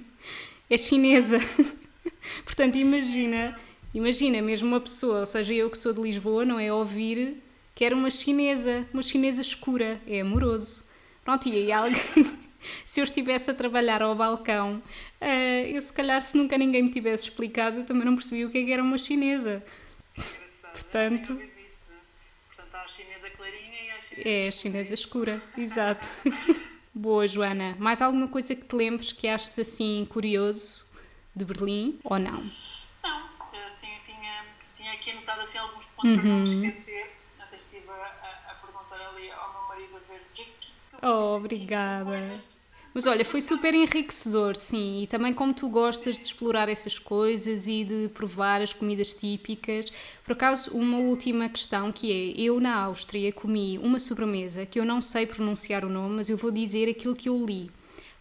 [0.72, 1.40] É chinesa.
[2.46, 3.60] Portanto, imagina,
[3.92, 7.42] imagina mesmo uma pessoa, ou seja, eu que sou de Lisboa, não é ouvir
[7.80, 10.84] quer uma chinesa, uma chinesa escura, é amoroso.
[11.24, 11.98] Pronto, e aí alguém
[12.86, 14.82] se eu estivesse a trabalhar ao balcão,
[15.22, 18.50] uh, eu se calhar, se nunca ninguém me tivesse explicado, eu também não percebia o
[18.50, 19.64] que, é que era uma chinesa.
[20.74, 21.50] Portanto, né?
[22.48, 26.08] Portanto, há a chinesa clarinha e há a chinesa É, a chinesa escura, exato.
[26.94, 27.76] Boa, Joana.
[27.80, 30.88] Mais alguma coisa que te lembres que aches assim curioso
[31.36, 32.32] de Berlim ou não?
[32.32, 34.46] Não, assim, eu tinha,
[34.76, 36.18] tinha aqui anotado assim, alguns pontos uhum.
[36.18, 37.19] para não esquecer.
[41.02, 42.20] Oh, obrigada.
[42.94, 47.68] Mas olha, foi super enriquecedor, sim, e também como tu gostas de explorar essas coisas
[47.68, 49.92] e de provar as comidas típicas.
[50.24, 54.86] Por acaso, uma última questão que é, eu na Áustria comi uma sobremesa que eu
[54.86, 57.70] não sei pronunciar o nome, mas eu vou dizer aquilo que eu li.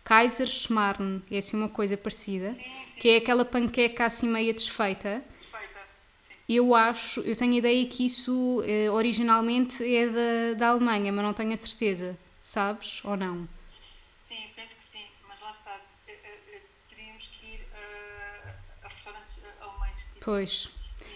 [0.05, 3.01] Kaiser Schmarrn, é assim uma coisa parecida, sim, sim.
[3.01, 5.23] que é aquela panqueca assim meia desfeita.
[5.37, 5.79] Desfeita,
[6.19, 6.35] sim.
[6.49, 11.25] Eu acho, eu tenho a ideia que isso eh, originalmente é da, da Alemanha, mas
[11.25, 12.17] não tenho a certeza.
[12.49, 13.47] Sabes ou não?
[13.69, 15.79] Sim, penso que sim, mas lá está.
[16.07, 20.07] Eh, eh, eh, teríamos que ir a, a restaurantes alemães.
[20.15, 20.25] Tipo.
[20.25, 20.71] Pois.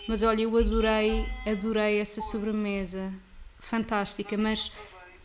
[0.06, 3.14] Mas olha, eu adorei, adorei essa sobremesa.
[3.58, 4.72] Fantástica, mas,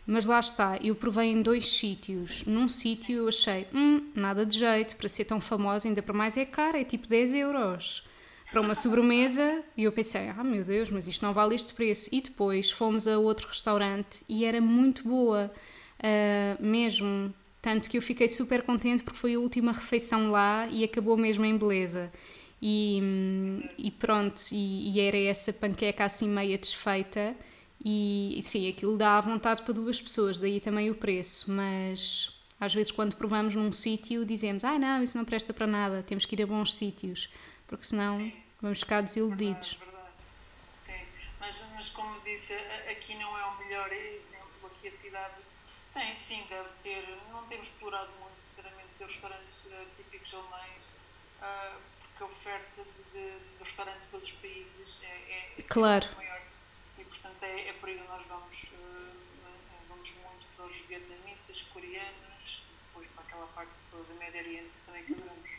[0.06, 2.46] mas lá está, eu provei em dois sítios.
[2.46, 6.38] Num sítio eu achei, hum, nada de jeito, para ser tão famosa, ainda para mais
[6.38, 8.08] é cara, é tipo 10 euros.
[8.50, 12.08] Para uma sobremesa, e eu pensei, ah meu Deus, mas isto não vale este preço.
[12.10, 15.52] E depois fomos a outro restaurante e era muito boa
[15.98, 17.34] uh, mesmo.
[17.60, 21.44] Tanto que eu fiquei super contente porque foi a última refeição lá e acabou mesmo
[21.44, 22.10] em beleza.
[22.62, 23.00] E,
[23.76, 27.36] e pronto, e, e, era essa panqueca assim meia desfeita.
[27.84, 31.50] E sim, aquilo dá vontade para duas pessoas, daí também o preço.
[31.50, 36.02] Mas às vezes, quando provamos num sítio, dizemos: Ah, não, isso não presta para nada,
[36.02, 37.30] temos que ir a bons sítios,
[37.66, 38.32] porque senão sim.
[38.60, 39.74] vamos ficar desiludidos.
[39.74, 40.14] Verdade, verdade.
[40.80, 41.06] Sim,
[41.40, 42.54] mas, mas como disse,
[42.90, 44.48] aqui não é o melhor exemplo.
[44.66, 45.34] Aqui a cidade
[45.94, 47.04] tem, sim, deve ter.
[47.32, 50.94] Não temos explorado muito, sinceramente, ter restaurantes uh, típicos alemães,
[51.40, 56.06] uh, porque a oferta de, de, de, restaurantes de outros países é, é, claro.
[56.12, 56.42] é maior.
[56.98, 58.62] E, portanto, é, é por aí que nós vamos.
[58.64, 59.18] Uh,
[59.88, 65.04] vamos muito para os vietnamitas, coreanos, depois para aquela parte toda do Médio Oriente também
[65.04, 65.50] que adoramos.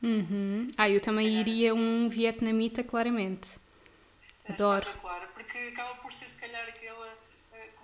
[0.00, 0.68] Uhum.
[0.76, 3.58] Ah, eu também iria um vietnamita, claramente.
[4.44, 4.86] É Adoro.
[5.00, 7.16] Claro, porque acaba por ser, se calhar, aquela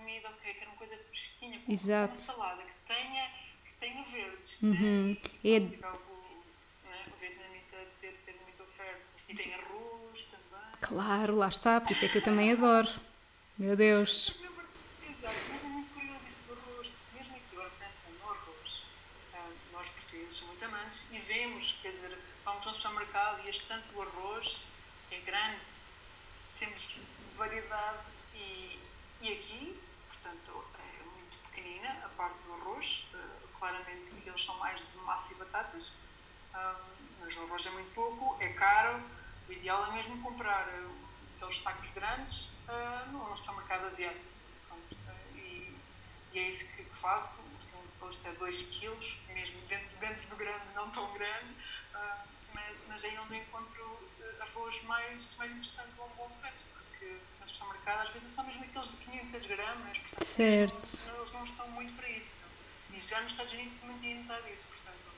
[0.04, 2.12] comida, ok, quero uma coisa fresquinha, com Exato.
[2.12, 3.30] uma salada que tenha,
[3.64, 4.60] que tenha verdes.
[4.60, 4.70] Né?
[4.70, 5.16] Uhum.
[5.42, 5.66] É né?
[5.66, 9.00] E, e o vietnamita ter, ter muita oferta.
[9.26, 10.70] E tem arroz também.
[10.82, 12.88] Claro, lá está, por isso é que eu também adoro.
[13.56, 14.34] Meu Deus.
[15.08, 18.82] Exato, mas é muito curioso isto do arroz, porque mesmo aqui agora pensando no arroz.
[19.32, 23.66] Ah, nós portugueses somos muito amantes e vemos, quer dizer, vamos ao supermercado e este
[23.68, 24.60] tanto do arroz
[25.10, 25.64] é grande,
[26.58, 26.98] temos
[27.38, 28.00] variedade
[28.34, 28.78] e,
[29.22, 29.84] e aqui
[30.14, 35.34] portanto, é muito pequenina a parte do arroz, uh, claramente eles são mais de massa
[35.34, 35.92] e batatas,
[37.20, 39.02] mas o arroz é muito pouco, é caro,
[39.48, 40.94] o ideal é mesmo comprar uh,
[41.36, 44.24] aqueles sacos grandes uh, no supermercado asiático.
[45.34, 45.76] e,
[46.32, 50.36] e, é isso que, que faço, assim, depois até 2 kg, mesmo dentro, dentro do
[50.36, 51.54] grande, não tão grande,
[52.52, 54.08] mas, mas é onde encontro
[54.40, 56.72] arroz mais, mais interessante a um bom preço,
[57.04, 61.06] porque no supermercado às vezes são mesmo aqueles de 500 gramas, portanto, certo.
[61.06, 62.36] Não, eles não estão muito para isso.
[62.90, 62.96] Não.
[62.96, 65.08] E já nos Estados Unidos também tinha notado isso, portanto,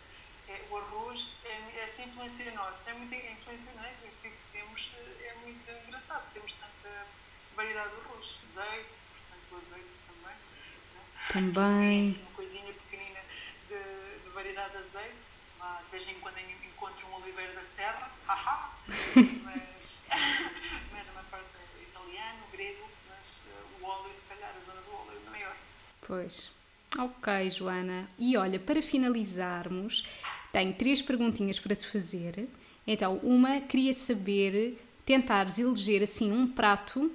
[0.48, 3.92] é, o arroz é, essa influência nossa, é muita influência não é?
[4.22, 4.90] que, temos,
[5.22, 7.06] é muito engraçado, temos tanta
[7.54, 10.36] variedade de arroz, azeite, portanto o azeite também.
[10.36, 11.32] É?
[11.32, 12.06] Também.
[12.06, 13.20] É assim, uma coisinha pequenina
[13.68, 15.24] de, de variedade de azeite
[15.58, 16.36] lá, de vez em quando
[16.76, 18.70] encontro um oliveira da serra, haha,
[19.44, 20.06] mas,
[20.92, 21.65] mas a maior parte é
[22.06, 25.56] italiano, grego, mas uh, o óleo, se calhar, a zona do óleo é maior.
[26.06, 26.50] Pois.
[26.98, 28.08] Ok, Joana.
[28.18, 30.06] E olha, para finalizarmos,
[30.52, 32.48] tenho três perguntinhas para te fazer.
[32.86, 37.12] Então, uma, queria saber, tentares eleger assim um prato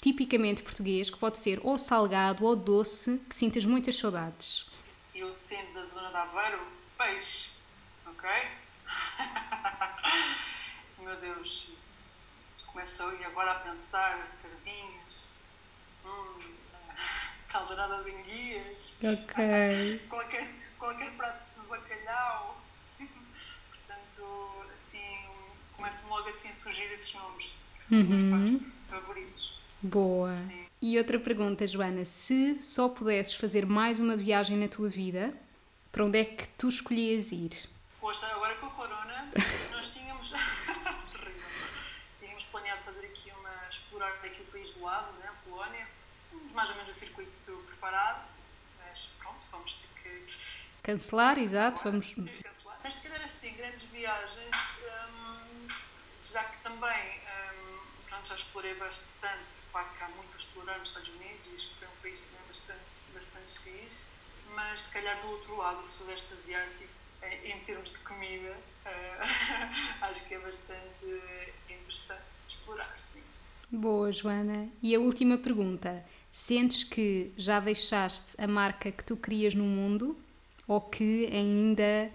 [0.00, 4.66] tipicamente português, que pode ser ou salgado ou doce, que sintas muitas saudades.
[5.14, 6.60] Eu sendo da zona de Aveiro,
[6.96, 7.58] peixe
[8.18, 8.30] ok?
[10.98, 12.07] Meu Deus, isso.
[12.78, 15.42] Começou e agora a pensar sardinhas,
[16.06, 16.38] hum,
[17.48, 19.00] caldeirada de enguias,
[20.08, 20.48] qualquer,
[20.78, 22.62] qualquer prato de bacalhau.
[23.68, 25.02] Portanto, assim,
[25.76, 28.14] começam logo assim a surgir esses nomes, que são uhum.
[28.14, 29.60] os meus pratos favoritos.
[29.82, 30.36] Boa.
[30.36, 30.66] Sim.
[30.80, 35.34] E outra pergunta, Joana: se só pudesses fazer mais uma viagem na tua vida,
[35.90, 37.68] para onde é que tu escolhias ir?
[38.00, 39.32] Poxa, agora com a Corona,
[39.72, 40.30] nós tínhamos.
[40.30, 41.48] terrível.
[42.38, 43.68] Tínhamos planeado fazer aqui uma.
[43.68, 45.86] explorar aqui o país do lado, né, a Polónia.
[46.30, 48.24] Tínhamos mais ou menos o circuito preparado,
[48.80, 50.26] mas pronto, vamos ter que.
[50.82, 52.12] Cancelar, exato, vamos.
[52.14, 52.80] Cancelar.
[52.82, 55.68] Mas se calhar assim, grandes viagens, hum,
[56.18, 57.20] já que também.
[57.20, 57.78] Hum,
[58.08, 61.68] pronto, já explorei bastante, claro que há muito a explorar nos Estados Unidos e acho
[61.68, 62.80] que foi um país também bastante,
[63.14, 64.08] bastante fixe,
[64.56, 66.90] mas se calhar do outro lado, o Sudeste Asiático,
[67.22, 71.22] em termos de comida, uh, acho que é bastante
[71.68, 73.22] interessante de explorar, sim.
[73.70, 74.68] Boa, Joana.
[74.82, 80.16] E a última pergunta: sentes que já deixaste a marca que tu querias no mundo
[80.66, 82.10] ou que ainda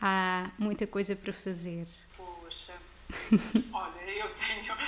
[0.00, 1.86] há muita coisa para fazer?
[2.16, 2.74] Poxa,
[3.72, 4.78] olha, eu tenho,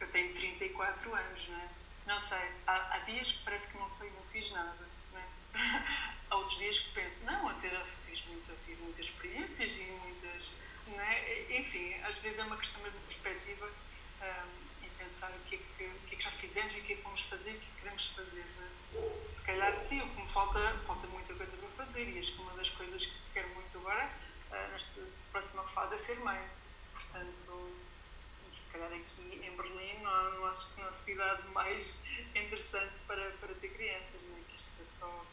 [0.00, 1.68] eu tenho 34 anos, não é?
[2.06, 4.92] Não sei, há, há dias que parece que não sei, não fiz nada
[6.30, 7.68] há outros dias que penso, não, até
[8.06, 10.56] fiz, muito, fiz muitas experiências e muitas.
[10.94, 11.58] É?
[11.58, 13.66] Enfim, às vezes é uma questão de perspectiva
[14.20, 14.61] um,
[15.12, 16.96] pensar o que, é que, o que, é que já fizemos e o que é
[16.96, 18.40] que vamos fazer, o que é que queremos fazer.
[18.40, 19.32] É?
[19.32, 22.40] Se calhar, sim, o que me falta, falta muita coisa para fazer e acho que
[22.40, 24.10] uma das coisas que quero muito agora,
[24.50, 25.00] uh, nesta
[25.30, 26.40] próxima fase, é ser mãe.
[26.94, 27.72] Portanto,
[28.56, 32.02] se calhar aqui em Berlim não, não que não há cidade mais
[32.34, 34.40] interessante para, para ter crianças, não é?
[34.48, 35.26] que isto é só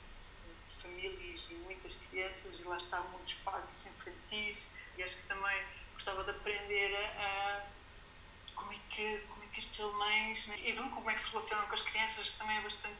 [0.82, 5.64] famílias e muitas crianças, e lá está muitos parques infantis, e acho que também
[5.94, 9.22] gostava de aprender a, a como é que
[9.60, 10.56] estes alemães né?
[10.66, 12.96] e como é que se relacionam com as crianças, que também é bastante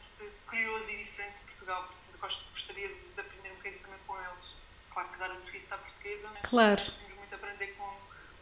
[0.46, 4.56] curioso e diferente de Portugal, portanto gosto, gostaria de aprender um bocadinho também com eles.
[4.90, 6.82] Claro que dar um twist à portuguesa, mas claro.
[6.82, 7.96] temos muito a aprender com,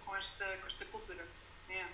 [0.04, 1.26] com, esta, com esta cultura.
[1.68, 1.90] Yeah.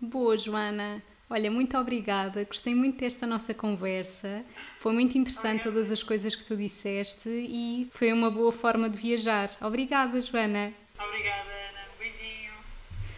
[0.00, 1.02] Boa, Joana.
[1.28, 4.44] Olha, muito obrigada, gostei muito desta nossa conversa.
[4.80, 8.98] Foi muito interessante todas as coisas que tu disseste e foi uma boa forma de
[8.98, 9.48] viajar.
[9.60, 10.74] Obrigada, Joana.
[10.98, 11.59] Obrigada.